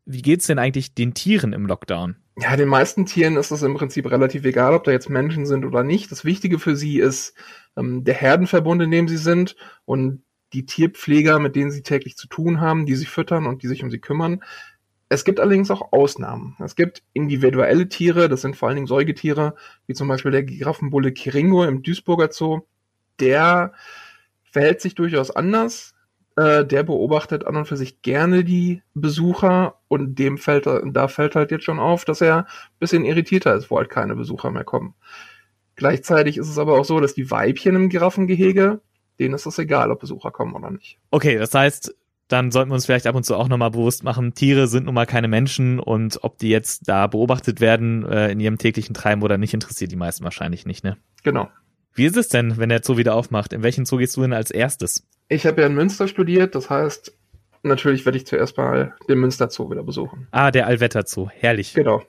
Wie 0.06 0.22
geht's 0.22 0.46
denn 0.46 0.58
eigentlich 0.58 0.94
den 0.94 1.12
Tieren 1.12 1.52
im 1.52 1.66
Lockdown? 1.66 2.16
Ja, 2.38 2.56
den 2.56 2.68
meisten 2.68 3.04
Tieren 3.04 3.36
ist 3.36 3.50
es 3.50 3.62
im 3.62 3.74
Prinzip 3.74 4.10
relativ 4.10 4.46
egal, 4.46 4.72
ob 4.72 4.84
da 4.84 4.92
jetzt 4.92 5.10
Menschen 5.10 5.44
sind 5.44 5.66
oder 5.66 5.82
nicht. 5.82 6.10
Das 6.10 6.24
Wichtige 6.24 6.58
für 6.58 6.74
sie 6.74 7.00
ist 7.00 7.34
ähm, 7.76 8.02
der 8.04 8.14
Herdenverbund, 8.14 8.80
in 8.80 8.90
dem 8.90 9.08
sie 9.08 9.18
sind 9.18 9.56
und 9.84 10.22
die 10.52 10.66
Tierpfleger, 10.66 11.38
mit 11.38 11.56
denen 11.56 11.70
sie 11.70 11.82
täglich 11.82 12.16
zu 12.16 12.28
tun 12.28 12.60
haben, 12.60 12.86
die 12.86 12.94
sie 12.94 13.06
füttern 13.06 13.46
und 13.46 13.62
die 13.62 13.68
sich 13.68 13.82
um 13.82 13.90
sie 13.90 13.98
kümmern. 13.98 14.42
Es 15.08 15.24
gibt 15.24 15.38
allerdings 15.38 15.70
auch 15.70 15.92
Ausnahmen. 15.92 16.56
Es 16.58 16.74
gibt 16.74 17.02
individuelle 17.12 17.88
Tiere, 17.88 18.28
das 18.28 18.42
sind 18.42 18.56
vor 18.56 18.68
allen 18.68 18.76
Dingen 18.76 18.86
Säugetiere, 18.88 19.54
wie 19.86 19.94
zum 19.94 20.08
Beispiel 20.08 20.32
der 20.32 20.42
Giraffenbulle 20.42 21.12
Kiringo 21.12 21.64
im 21.64 21.82
Duisburger 21.82 22.32
Zoo. 22.32 22.62
Der 23.20 23.72
verhält 24.50 24.80
sich 24.80 24.94
durchaus 24.94 25.30
anders. 25.30 25.94
Äh, 26.36 26.66
der 26.66 26.82
beobachtet 26.82 27.46
an 27.46 27.56
und 27.56 27.66
für 27.66 27.78
sich 27.78 28.02
gerne 28.02 28.44
die 28.44 28.82
Besucher 28.92 29.80
und 29.88 30.18
dem 30.18 30.36
fällt, 30.36 30.66
da 30.66 31.08
fällt 31.08 31.34
halt 31.34 31.50
jetzt 31.50 31.64
schon 31.64 31.78
auf, 31.78 32.04
dass 32.04 32.20
er 32.20 32.40
ein 32.40 32.46
bisschen 32.78 33.06
irritierter 33.06 33.54
ist, 33.54 33.70
wo 33.70 33.78
halt 33.78 33.88
keine 33.88 34.14
Besucher 34.16 34.50
mehr 34.50 34.64
kommen. 34.64 34.94
Gleichzeitig 35.76 36.36
ist 36.36 36.50
es 36.50 36.58
aber 36.58 36.78
auch 36.78 36.84
so, 36.84 37.00
dass 37.00 37.14
die 37.14 37.30
Weibchen 37.30 37.74
im 37.74 37.88
Giraffengehege 37.88 38.80
denen 39.18 39.34
ist 39.34 39.46
es 39.46 39.58
egal, 39.58 39.90
ob 39.90 40.00
Besucher 40.00 40.30
kommen 40.30 40.54
oder 40.54 40.70
nicht. 40.70 40.98
Okay, 41.10 41.38
das 41.38 41.54
heißt, 41.54 41.94
dann 42.28 42.50
sollten 42.50 42.70
wir 42.70 42.74
uns 42.74 42.86
vielleicht 42.86 43.06
ab 43.06 43.14
und 43.14 43.24
zu 43.24 43.36
auch 43.36 43.48
nochmal 43.48 43.70
bewusst 43.70 44.02
machen, 44.02 44.34
Tiere 44.34 44.66
sind 44.66 44.86
nun 44.86 44.94
mal 44.94 45.06
keine 45.06 45.28
Menschen 45.28 45.78
und 45.78 46.18
ob 46.22 46.38
die 46.38 46.48
jetzt 46.48 46.88
da 46.88 47.06
beobachtet 47.06 47.60
werden 47.60 48.04
äh, 48.04 48.30
in 48.30 48.40
ihrem 48.40 48.58
täglichen 48.58 48.94
Treiben 48.94 49.22
oder 49.22 49.38
nicht, 49.38 49.54
interessiert 49.54 49.92
die 49.92 49.96
meisten 49.96 50.24
wahrscheinlich 50.24 50.66
nicht, 50.66 50.84
ne? 50.84 50.96
Genau. 51.22 51.48
Wie 51.94 52.04
ist 52.04 52.16
es 52.16 52.28
denn, 52.28 52.58
wenn 52.58 52.68
der 52.68 52.82
Zoo 52.84 52.98
wieder 52.98 53.14
aufmacht? 53.14 53.52
In 53.52 53.62
welchen 53.62 53.86
Zoo 53.86 53.96
gehst 53.96 54.16
du 54.16 54.22
denn 54.22 54.34
als 54.34 54.50
erstes? 54.50 55.06
Ich 55.28 55.46
habe 55.46 55.62
ja 55.62 55.66
in 55.66 55.74
Münster 55.74 56.08
studiert, 56.08 56.54
das 56.54 56.68
heißt, 56.68 57.16
natürlich 57.62 58.04
werde 58.04 58.18
ich 58.18 58.26
zuerst 58.26 58.56
mal 58.58 58.94
den 59.08 59.18
Münster 59.18 59.48
Zoo 59.48 59.70
wieder 59.70 59.82
besuchen. 59.82 60.26
Ah, 60.30 60.50
der 60.50 60.66
Allwetter 60.66 61.04
Zoo. 61.06 61.28
Herrlich. 61.30 61.72
Genau. 61.74 62.02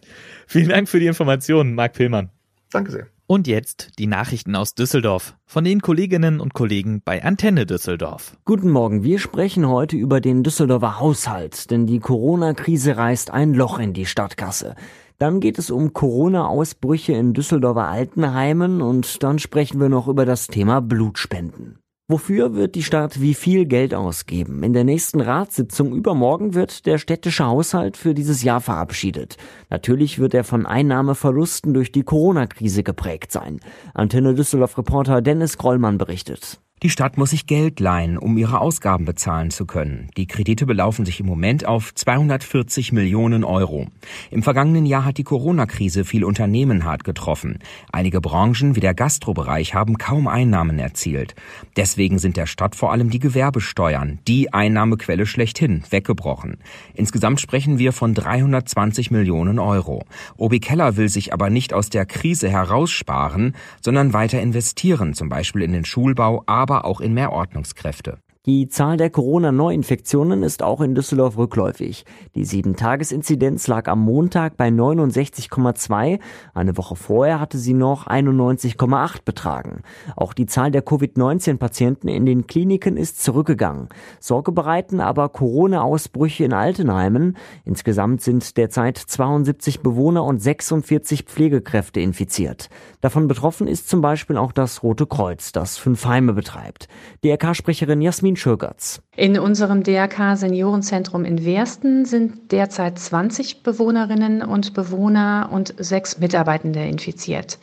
Vielen 0.45 0.69
Dank 0.69 0.89
für 0.89 0.99
die 0.99 1.07
Informationen, 1.07 1.73
Marc 1.73 1.93
Pillmann. 1.93 2.31
Danke 2.71 2.91
sehr. 2.91 3.07
Und 3.29 3.45
jetzt 3.45 3.99
die 3.99 4.07
Nachrichten 4.07 4.55
aus 4.55 4.73
Düsseldorf 4.73 5.35
von 5.45 5.65
den 5.65 5.81
Kolleginnen 5.81 6.39
und 6.39 6.53
Kollegen 6.53 7.01
bei 7.03 7.25
Antenne 7.25 7.65
Düsseldorf. 7.65 8.37
Guten 8.45 8.71
Morgen, 8.71 9.03
wir 9.03 9.19
sprechen 9.19 9.67
heute 9.67 9.97
über 9.97 10.21
den 10.21 10.43
Düsseldorfer 10.43 11.01
Haushalt, 11.01 11.69
denn 11.69 11.87
die 11.87 11.99
Corona-Krise 11.99 12.95
reißt 12.95 13.31
ein 13.31 13.53
Loch 13.53 13.79
in 13.79 13.91
die 13.91 14.05
Stadtkasse. 14.05 14.75
Dann 15.17 15.41
geht 15.41 15.59
es 15.59 15.71
um 15.71 15.91
Corona-Ausbrüche 15.91 17.11
in 17.11 17.33
Düsseldorfer 17.33 17.89
Altenheimen 17.89 18.81
und 18.81 19.21
dann 19.23 19.39
sprechen 19.39 19.81
wir 19.81 19.89
noch 19.89 20.07
über 20.07 20.25
das 20.25 20.47
Thema 20.47 20.79
Blutspenden. 20.79 21.79
Wofür 22.09 22.55
wird 22.55 22.75
die 22.75 22.83
Stadt 22.83 23.19
wie 23.19 23.33
viel 23.33 23.65
Geld 23.65 23.93
ausgeben? 23.93 24.63
In 24.63 24.71
der 24.71 24.85
nächsten 24.85 25.19
Ratssitzung 25.19 25.93
übermorgen 25.93 26.53
wird 26.53 26.85
der 26.85 26.99
städtische 26.99 27.45
Haushalt 27.45 27.97
für 27.97 28.13
dieses 28.13 28.43
Jahr 28.43 28.61
verabschiedet. 28.61 29.35
Natürlich 29.69 30.17
wird 30.17 30.33
er 30.33 30.45
von 30.45 30.65
Einnahmeverlusten 30.65 31.73
durch 31.73 31.91
die 31.91 32.03
Corona-Krise 32.03 32.83
geprägt 32.83 33.33
sein. 33.33 33.59
Antenne 33.93 34.35
Düsseldorf-Reporter 34.35 35.21
Dennis 35.21 35.57
Grollmann 35.57 35.97
berichtet. 35.97 36.61
Die 36.83 36.91
Stadt 36.91 37.17
muss 37.17 37.31
sich 37.31 37.47
Geld 37.47 37.79
leihen, 37.79 38.19
um 38.19 38.37
ihre 38.37 38.61
Ausgaben 38.61 39.05
bezahlen 39.05 39.49
zu 39.49 39.65
können. 39.65 40.11
Die 40.15 40.27
Kredite 40.27 40.67
belaufen 40.67 41.05
sich 41.05 41.19
im 41.19 41.25
Moment 41.25 41.65
auf 41.65 41.91
240 41.95 42.91
Millionen 42.91 43.43
Euro. 43.43 43.87
Im 44.29 44.43
vergangenen 44.43 44.85
Jahr 44.85 45.03
hat 45.03 45.17
die 45.17 45.23
Corona-Krise 45.23 46.05
viel 46.05 46.23
Unternehmen 46.23 46.85
hart 46.85 47.03
getroffen. 47.03 47.57
Einige 47.91 48.21
Branchen 48.21 48.75
wie 48.75 48.79
der 48.79 48.93
Gastrobereich 48.93 49.73
haben 49.73 49.97
kaum 49.97 50.27
Einnahmen 50.27 50.77
erzielt. 50.77 51.33
Deswegen 51.77 52.19
sind 52.19 52.37
der 52.37 52.45
Stadt 52.45 52.75
vor 52.75 52.91
allem 52.91 53.09
die 53.09 53.17
Gewerbesteuern, 53.17 54.19
die 54.27 54.53
Einnahmequelle 54.53 55.25
schlechthin, 55.25 55.81
weggebrochen. 55.89 56.57
Insgesamt 56.93 57.41
sprechen 57.41 57.79
wir 57.79 57.91
von 57.91 58.13
320 58.13 59.09
Millionen 59.09 59.57
Euro. 59.57 60.05
Obi 60.35 60.59
Keller 60.59 60.95
will 60.95 61.09
sich 61.09 61.33
aber 61.33 61.49
nicht 61.49 61.73
aus 61.73 61.89
der 61.89 62.05
Krise 62.05 62.49
heraussparen, 62.49 63.55
sondern 63.81 64.13
weiter 64.13 64.39
investieren, 64.39 65.15
zum 65.15 65.27
Beispiel 65.27 65.63
in 65.63 65.71
den 65.71 65.83
Schulbau, 65.83 66.43
aber 66.67 66.83
auch 66.83 66.99
in 66.99 67.13
mehr 67.13 67.31
Ordnungskräfte. 67.31 68.19
Die 68.47 68.69
Zahl 68.69 68.95
der 68.95 69.09
Corona-Neuinfektionen 69.09 70.41
ist 70.41 70.63
auch 70.63 70.79
in 70.79 70.95
Düsseldorf 70.95 71.37
rückläufig. 71.37 72.05
Die 72.33 72.45
7-Tages-Inzidenz 72.45 73.67
lag 73.67 73.89
am 73.89 73.99
Montag 73.99 74.55
bei 74.55 74.69
69,2. 74.69 76.17
Eine 76.53 76.77
Woche 76.77 76.95
vorher 76.95 77.41
hatte 77.41 77.57
sie 77.57 77.73
noch 77.73 78.07
91,8 78.07 79.25
betragen. 79.25 79.81
Auch 80.15 80.31
die 80.31 80.45
Zahl 80.45 80.71
der 80.71 80.81
Covid-19-Patienten 80.81 82.07
in 82.07 82.25
den 82.25 82.47
Kliniken 82.47 82.95
ist 82.95 83.21
zurückgegangen. 83.21 83.89
Sorge 84.21 84.53
bereiten 84.53 85.01
aber 85.01 85.27
Corona-Ausbrüche 85.27 86.45
in 86.45 86.53
Altenheimen. 86.53 87.35
Insgesamt 87.65 88.21
sind 88.21 88.55
derzeit 88.55 88.97
72 88.97 89.81
Bewohner 89.81 90.23
und 90.23 90.41
46 90.41 91.23
Pflegekräfte 91.23 91.99
infiziert. 91.99 92.69
Davon 93.01 93.27
betroffen 93.27 93.67
ist 93.67 93.89
zum 93.89 93.99
Beispiel 93.99 94.37
auch 94.37 94.53
das 94.53 94.83
Rote 94.83 95.05
Kreuz, 95.05 95.51
das 95.51 95.77
fünf 95.77 96.05
Heime 96.05 96.31
betreibt. 96.31 96.87
DRK-Sprecherin 97.25 97.99
Jasmin 97.99 98.36
Schürgertz. 98.37 99.01
In 99.15 99.39
unserem 99.39 99.83
DRK 99.83 100.35
Seniorenzentrum 100.37 101.25
in 101.25 101.43
Wersten 101.43 102.05
sind 102.05 102.51
derzeit 102.51 102.99
20 102.99 103.63
Bewohnerinnen 103.63 104.41
und 104.41 104.73
Bewohner 104.73 105.49
und 105.51 105.73
sechs 105.77 106.19
Mitarbeitende 106.19 106.83
infiziert. 106.85 107.57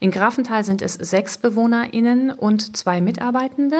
In 0.00 0.10
Grafenthal 0.10 0.64
sind 0.64 0.82
es 0.82 0.94
sechs 0.94 1.38
BewohnerInnen 1.38 2.30
und 2.30 2.76
zwei 2.76 3.00
Mitarbeitende. 3.00 3.76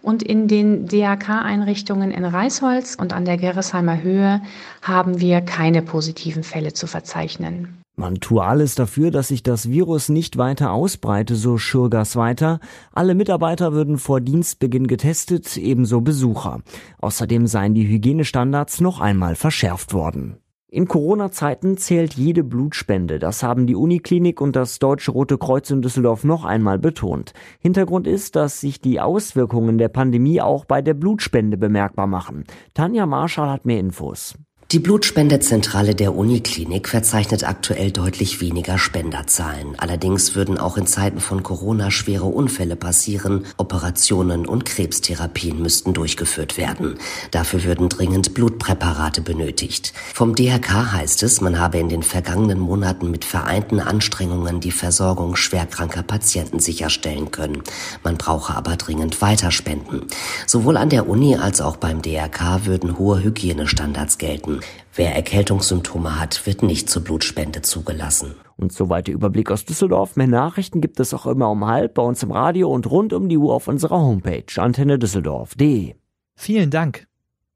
Und 0.00 0.22
in 0.22 0.48
den 0.48 0.86
DRK-Einrichtungen 0.86 2.10
in 2.10 2.24
Reisholz 2.24 2.94
und 2.94 3.12
an 3.12 3.24
der 3.24 3.36
Gerresheimer 3.36 4.02
Höhe 4.02 4.40
haben 4.82 5.20
wir 5.20 5.40
keine 5.40 5.82
positiven 5.82 6.44
Fälle 6.44 6.72
zu 6.72 6.86
verzeichnen. 6.86 7.82
Man 7.98 8.20
tue 8.20 8.44
alles 8.44 8.76
dafür, 8.76 9.10
dass 9.10 9.26
sich 9.26 9.42
das 9.42 9.70
Virus 9.70 10.08
nicht 10.08 10.38
weiter 10.38 10.70
ausbreite, 10.70 11.34
so 11.34 11.58
Schurgas 11.58 12.14
weiter. 12.14 12.60
Alle 12.92 13.16
Mitarbeiter 13.16 13.72
würden 13.72 13.98
vor 13.98 14.20
Dienstbeginn 14.20 14.86
getestet, 14.86 15.56
ebenso 15.56 16.00
Besucher. 16.00 16.60
Außerdem 17.00 17.48
seien 17.48 17.74
die 17.74 17.88
Hygienestandards 17.88 18.80
noch 18.80 19.00
einmal 19.00 19.34
verschärft 19.34 19.94
worden. 19.94 20.36
In 20.70 20.86
Corona-Zeiten 20.86 21.76
zählt 21.76 22.14
jede 22.14 22.44
Blutspende. 22.44 23.18
Das 23.18 23.42
haben 23.42 23.66
die 23.66 23.74
Uniklinik 23.74 24.40
und 24.40 24.54
das 24.54 24.78
Deutsche 24.78 25.10
Rote 25.10 25.36
Kreuz 25.36 25.68
in 25.70 25.82
Düsseldorf 25.82 26.22
noch 26.22 26.44
einmal 26.44 26.78
betont. 26.78 27.32
Hintergrund 27.58 28.06
ist, 28.06 28.36
dass 28.36 28.60
sich 28.60 28.80
die 28.80 29.00
Auswirkungen 29.00 29.76
der 29.76 29.88
Pandemie 29.88 30.40
auch 30.40 30.66
bei 30.66 30.82
der 30.82 30.94
Blutspende 30.94 31.56
bemerkbar 31.56 32.06
machen. 32.06 32.44
Tanja 32.74 33.06
Marschall 33.06 33.50
hat 33.50 33.66
mehr 33.66 33.80
Infos. 33.80 34.36
Die 34.70 34.80
Blutspendezentrale 34.80 35.94
der 35.94 36.14
Uniklinik 36.14 36.90
verzeichnet 36.90 37.42
aktuell 37.48 37.90
deutlich 37.90 38.42
weniger 38.42 38.76
Spenderzahlen. 38.76 39.68
Allerdings 39.78 40.34
würden 40.34 40.58
auch 40.58 40.76
in 40.76 40.86
Zeiten 40.86 41.20
von 41.20 41.42
Corona 41.42 41.90
schwere 41.90 42.26
Unfälle 42.26 42.76
passieren. 42.76 43.46
Operationen 43.56 44.44
und 44.44 44.66
Krebstherapien 44.66 45.62
müssten 45.62 45.94
durchgeführt 45.94 46.58
werden. 46.58 46.98
Dafür 47.30 47.64
würden 47.64 47.88
dringend 47.88 48.34
Blutpräparate 48.34 49.22
benötigt. 49.22 49.94
Vom 50.12 50.34
DRK 50.34 50.92
heißt 50.92 51.22
es, 51.22 51.40
man 51.40 51.58
habe 51.58 51.78
in 51.78 51.88
den 51.88 52.02
vergangenen 52.02 52.60
Monaten 52.60 53.10
mit 53.10 53.24
vereinten 53.24 53.80
Anstrengungen 53.80 54.60
die 54.60 54.70
Versorgung 54.70 55.36
schwerkranker 55.36 56.02
Patienten 56.02 56.60
sicherstellen 56.60 57.30
können. 57.30 57.62
Man 58.04 58.18
brauche 58.18 58.54
aber 58.54 58.76
dringend 58.76 59.22
Weiterspenden. 59.22 60.02
Sowohl 60.46 60.76
an 60.76 60.90
der 60.90 61.08
Uni 61.08 61.36
als 61.36 61.62
auch 61.62 61.78
beim 61.78 62.02
DRK 62.02 62.66
würden 62.66 62.98
hohe 62.98 63.24
Hygienestandards 63.24 64.18
gelten. 64.18 64.57
Wer 64.94 65.14
Erkältungssymptome 65.14 66.18
hat, 66.18 66.46
wird 66.46 66.62
nicht 66.62 66.90
zur 66.90 67.02
Blutspende 67.02 67.62
zugelassen. 67.62 68.34
Und 68.56 68.72
soweit 68.72 69.06
der 69.06 69.14
Überblick 69.14 69.50
aus 69.50 69.64
Düsseldorf. 69.64 70.16
Mehr 70.16 70.26
Nachrichten 70.26 70.80
gibt 70.80 70.98
es 71.00 71.14
auch 71.14 71.26
immer 71.26 71.50
um 71.50 71.66
halb 71.66 71.94
bei 71.94 72.02
uns 72.02 72.22
im 72.22 72.32
Radio 72.32 72.68
und 72.70 72.90
rund 72.90 73.12
um 73.12 73.28
die 73.28 73.36
Uhr 73.36 73.54
auf 73.54 73.68
unserer 73.68 74.00
Homepage 74.00 74.44
antennedüsseldorf.de. 74.56 75.94
Vielen 76.34 76.70
Dank. 76.70 77.06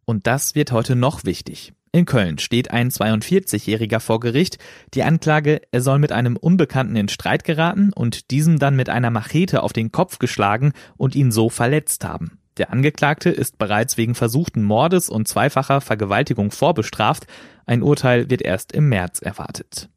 Und 0.04 0.26
das 0.26 0.54
wird 0.54 0.73
heute 0.73 0.97
noch 0.97 1.25
wichtig. 1.25 1.73
In 1.94 2.06
Köln 2.06 2.38
steht 2.38 2.71
ein 2.71 2.90
42-Jähriger 2.90 4.00
vor 4.00 4.18
Gericht. 4.18 4.59
Die 4.94 5.02
Anklage, 5.02 5.61
er 5.73 5.82
soll 5.82 5.99
mit 5.99 6.11
einem 6.11 6.37
Unbekannten 6.37 6.97
in 6.97 7.09
Streit 7.09 7.44
geraten 7.44 7.92
und 7.92 8.30
diesem 8.30 8.59
dann 8.59 8.76
mit 8.76 8.88
einer 8.88 9.11
Machete 9.11 9.62
auf 9.62 9.75
den 9.75 9.92
Kopf 9.92 10.18
geschlagen 10.18 10.73
und 10.97 11.14
ihn 11.14 11.30
so 11.30 11.50
verletzt 11.50 12.04
haben. 12.04 12.41
Der 12.59 12.71
Angeklagte 12.71 13.30
ist 13.30 13.59
bereits 13.59 13.97
wegen 13.97 14.14
versuchten 14.14 14.62
Mordes 14.62 15.09
und 15.09 15.26
zweifacher 15.26 15.80
Vergewaltigung 15.80 16.50
vorbestraft. 16.50 17.26
Ein 17.64 17.82
Urteil 17.82 18.28
wird 18.28 18.42
erst 18.42 18.73
im 18.73 18.88
März 18.88 19.21
erwartet. 19.21 19.88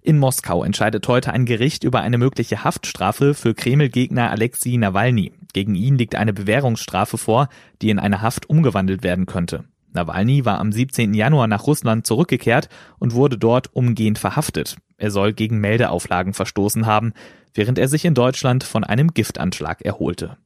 In 0.00 0.18
Moskau 0.18 0.64
entscheidet 0.64 1.08
heute 1.08 1.32
ein 1.32 1.46
Gericht 1.46 1.82
über 1.84 2.00
eine 2.00 2.18
mögliche 2.18 2.62
Haftstrafe 2.62 3.34
für 3.34 3.54
Kreml-Gegner 3.54 4.30
Alexei 4.30 4.76
Nawalny. 4.76 5.32
Gegen 5.54 5.74
ihn 5.74 5.96
liegt 5.96 6.14
eine 6.14 6.32
Bewährungsstrafe 6.32 7.16
vor, 7.16 7.48
die 7.80 7.90
in 7.90 7.98
eine 7.98 8.20
Haft 8.20 8.50
umgewandelt 8.50 9.02
werden 9.02 9.24
könnte. 9.26 9.64
Nawalny 9.94 10.44
war 10.44 10.58
am 10.58 10.72
17. 10.72 11.14
Januar 11.14 11.46
nach 11.46 11.66
Russland 11.66 12.06
zurückgekehrt 12.06 12.68
und 12.98 13.14
wurde 13.14 13.38
dort 13.38 13.74
umgehend 13.74 14.18
verhaftet. 14.18 14.76
Er 14.98 15.10
soll 15.10 15.32
gegen 15.32 15.58
Meldeauflagen 15.58 16.34
verstoßen 16.34 16.84
haben, 16.84 17.12
während 17.54 17.78
er 17.78 17.88
sich 17.88 18.04
in 18.04 18.14
Deutschland 18.14 18.64
von 18.64 18.84
einem 18.84 19.14
Giftanschlag 19.14 19.82
erholte. 19.82 20.36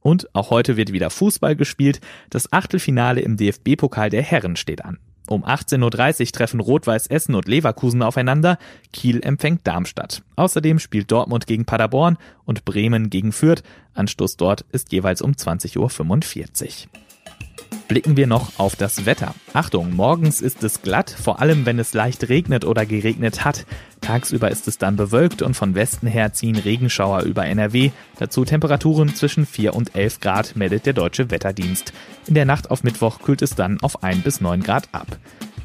Und 0.00 0.34
auch 0.34 0.50
heute 0.50 0.76
wird 0.76 0.92
wieder 0.92 1.10
Fußball 1.10 1.56
gespielt. 1.56 2.00
Das 2.30 2.52
Achtelfinale 2.52 3.20
im 3.20 3.36
DFB-Pokal 3.36 4.10
der 4.10 4.22
Herren 4.22 4.56
steht 4.56 4.84
an. 4.84 4.98
Um 5.28 5.44
18.30 5.44 6.20
Uhr 6.20 6.32
treffen 6.32 6.58
Rot-Weiß 6.58 7.06
Essen 7.06 7.36
und 7.36 7.46
Leverkusen 7.46 8.02
aufeinander. 8.02 8.58
Kiel 8.92 9.20
empfängt 9.22 9.64
Darmstadt. 9.64 10.22
Außerdem 10.34 10.80
spielt 10.80 11.12
Dortmund 11.12 11.46
gegen 11.46 11.66
Paderborn 11.66 12.18
und 12.44 12.64
Bremen 12.64 13.10
gegen 13.10 13.30
Fürth. 13.30 13.62
Anstoß 13.94 14.36
dort 14.36 14.62
ist 14.72 14.90
jeweils 14.90 15.22
um 15.22 15.32
20.45 15.32 15.78
Uhr. 15.78 17.00
Blicken 17.90 18.16
wir 18.16 18.28
noch 18.28 18.60
auf 18.60 18.76
das 18.76 19.04
Wetter. 19.04 19.34
Achtung, 19.52 19.96
morgens 19.96 20.40
ist 20.40 20.62
es 20.62 20.80
glatt, 20.80 21.10
vor 21.10 21.40
allem 21.40 21.66
wenn 21.66 21.80
es 21.80 21.92
leicht 21.92 22.28
regnet 22.28 22.64
oder 22.64 22.86
geregnet 22.86 23.44
hat. 23.44 23.66
Tagsüber 24.00 24.48
ist 24.48 24.68
es 24.68 24.78
dann 24.78 24.94
bewölkt 24.94 25.42
und 25.42 25.54
von 25.54 25.74
Westen 25.74 26.06
her 26.06 26.32
ziehen 26.32 26.54
Regenschauer 26.54 27.22
über 27.22 27.46
NRW. 27.46 27.90
Dazu 28.16 28.44
Temperaturen 28.44 29.12
zwischen 29.16 29.44
4 29.44 29.74
und 29.74 29.96
11 29.96 30.20
Grad, 30.20 30.54
meldet 30.54 30.86
der 30.86 30.92
Deutsche 30.92 31.32
Wetterdienst. 31.32 31.92
In 32.28 32.34
der 32.34 32.44
Nacht 32.44 32.70
auf 32.70 32.84
Mittwoch 32.84 33.22
kühlt 33.22 33.42
es 33.42 33.56
dann 33.56 33.80
auf 33.80 34.04
1 34.04 34.22
bis 34.22 34.40
9 34.40 34.62
Grad 34.62 34.88
ab. 34.92 35.08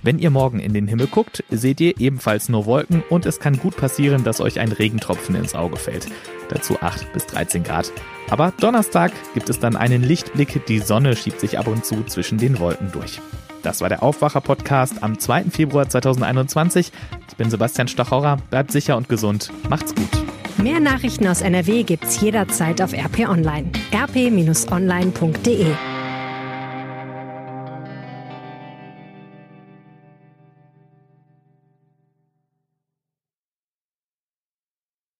Wenn 0.06 0.20
ihr 0.20 0.30
morgen 0.30 0.60
in 0.60 0.72
den 0.72 0.88
Himmel 0.88 1.08
guckt, 1.08 1.44
seht 1.50 1.82
ihr 1.82 2.00
ebenfalls 2.00 2.48
nur 2.48 2.68
Wolken 2.68 3.02
und 3.10 3.26
es 3.26 3.40
kann 3.40 3.58
gut 3.58 3.76
passieren, 3.76 4.24
dass 4.24 4.40
euch 4.40 4.60
ein 4.60 4.72
Regentropfen 4.72 5.34
ins 5.34 5.56
Auge 5.56 5.78
fällt. 5.78 6.06
Dazu 6.50 6.78
8 6.80 7.12
bis 7.12 7.26
13 7.26 7.64
Grad. 7.64 7.92
Aber 8.30 8.54
Donnerstag 8.60 9.14
gibt 9.34 9.50
es 9.50 9.60
dann 9.60 9.76
einen 9.76 10.04
Lichtblick, 10.04 10.64
die 10.68 10.78
Sonne 10.78 11.16
schiebt 11.16 11.40
sich 11.40 11.58
ab 11.58 11.66
und 11.66 11.86
zu 11.86 12.04
zwischen 12.04 12.38
den 12.38 12.60
Wolken 12.60 12.92
durch. 12.92 13.20
Das 13.64 13.82
war 13.82 13.90
der 13.90 14.04
Aufwacher-Podcast 14.04 15.02
am 15.02 15.18
2. 15.18 15.46
Februar 15.46 15.90
2021. 15.90 16.92
Ich 17.28 17.36
bin 17.36 17.50
Sebastian 17.50 17.88
Stachauer. 17.88 18.38
Bleibt 18.52 18.72
sicher 18.72 18.98
und 18.98 19.10
gesund. 19.10 19.52
Macht's 19.72 19.96
gut. 19.96 20.10
Mehr 20.58 20.82
Nachrichten 20.82 21.26
aus 21.26 21.42
NRW 21.42 21.82
gibt's 21.82 22.22
jederzeit 22.22 22.80
auf 22.80 22.94
RP 22.94 23.28
Online. 23.28 23.72
rp-online.de 23.92 25.66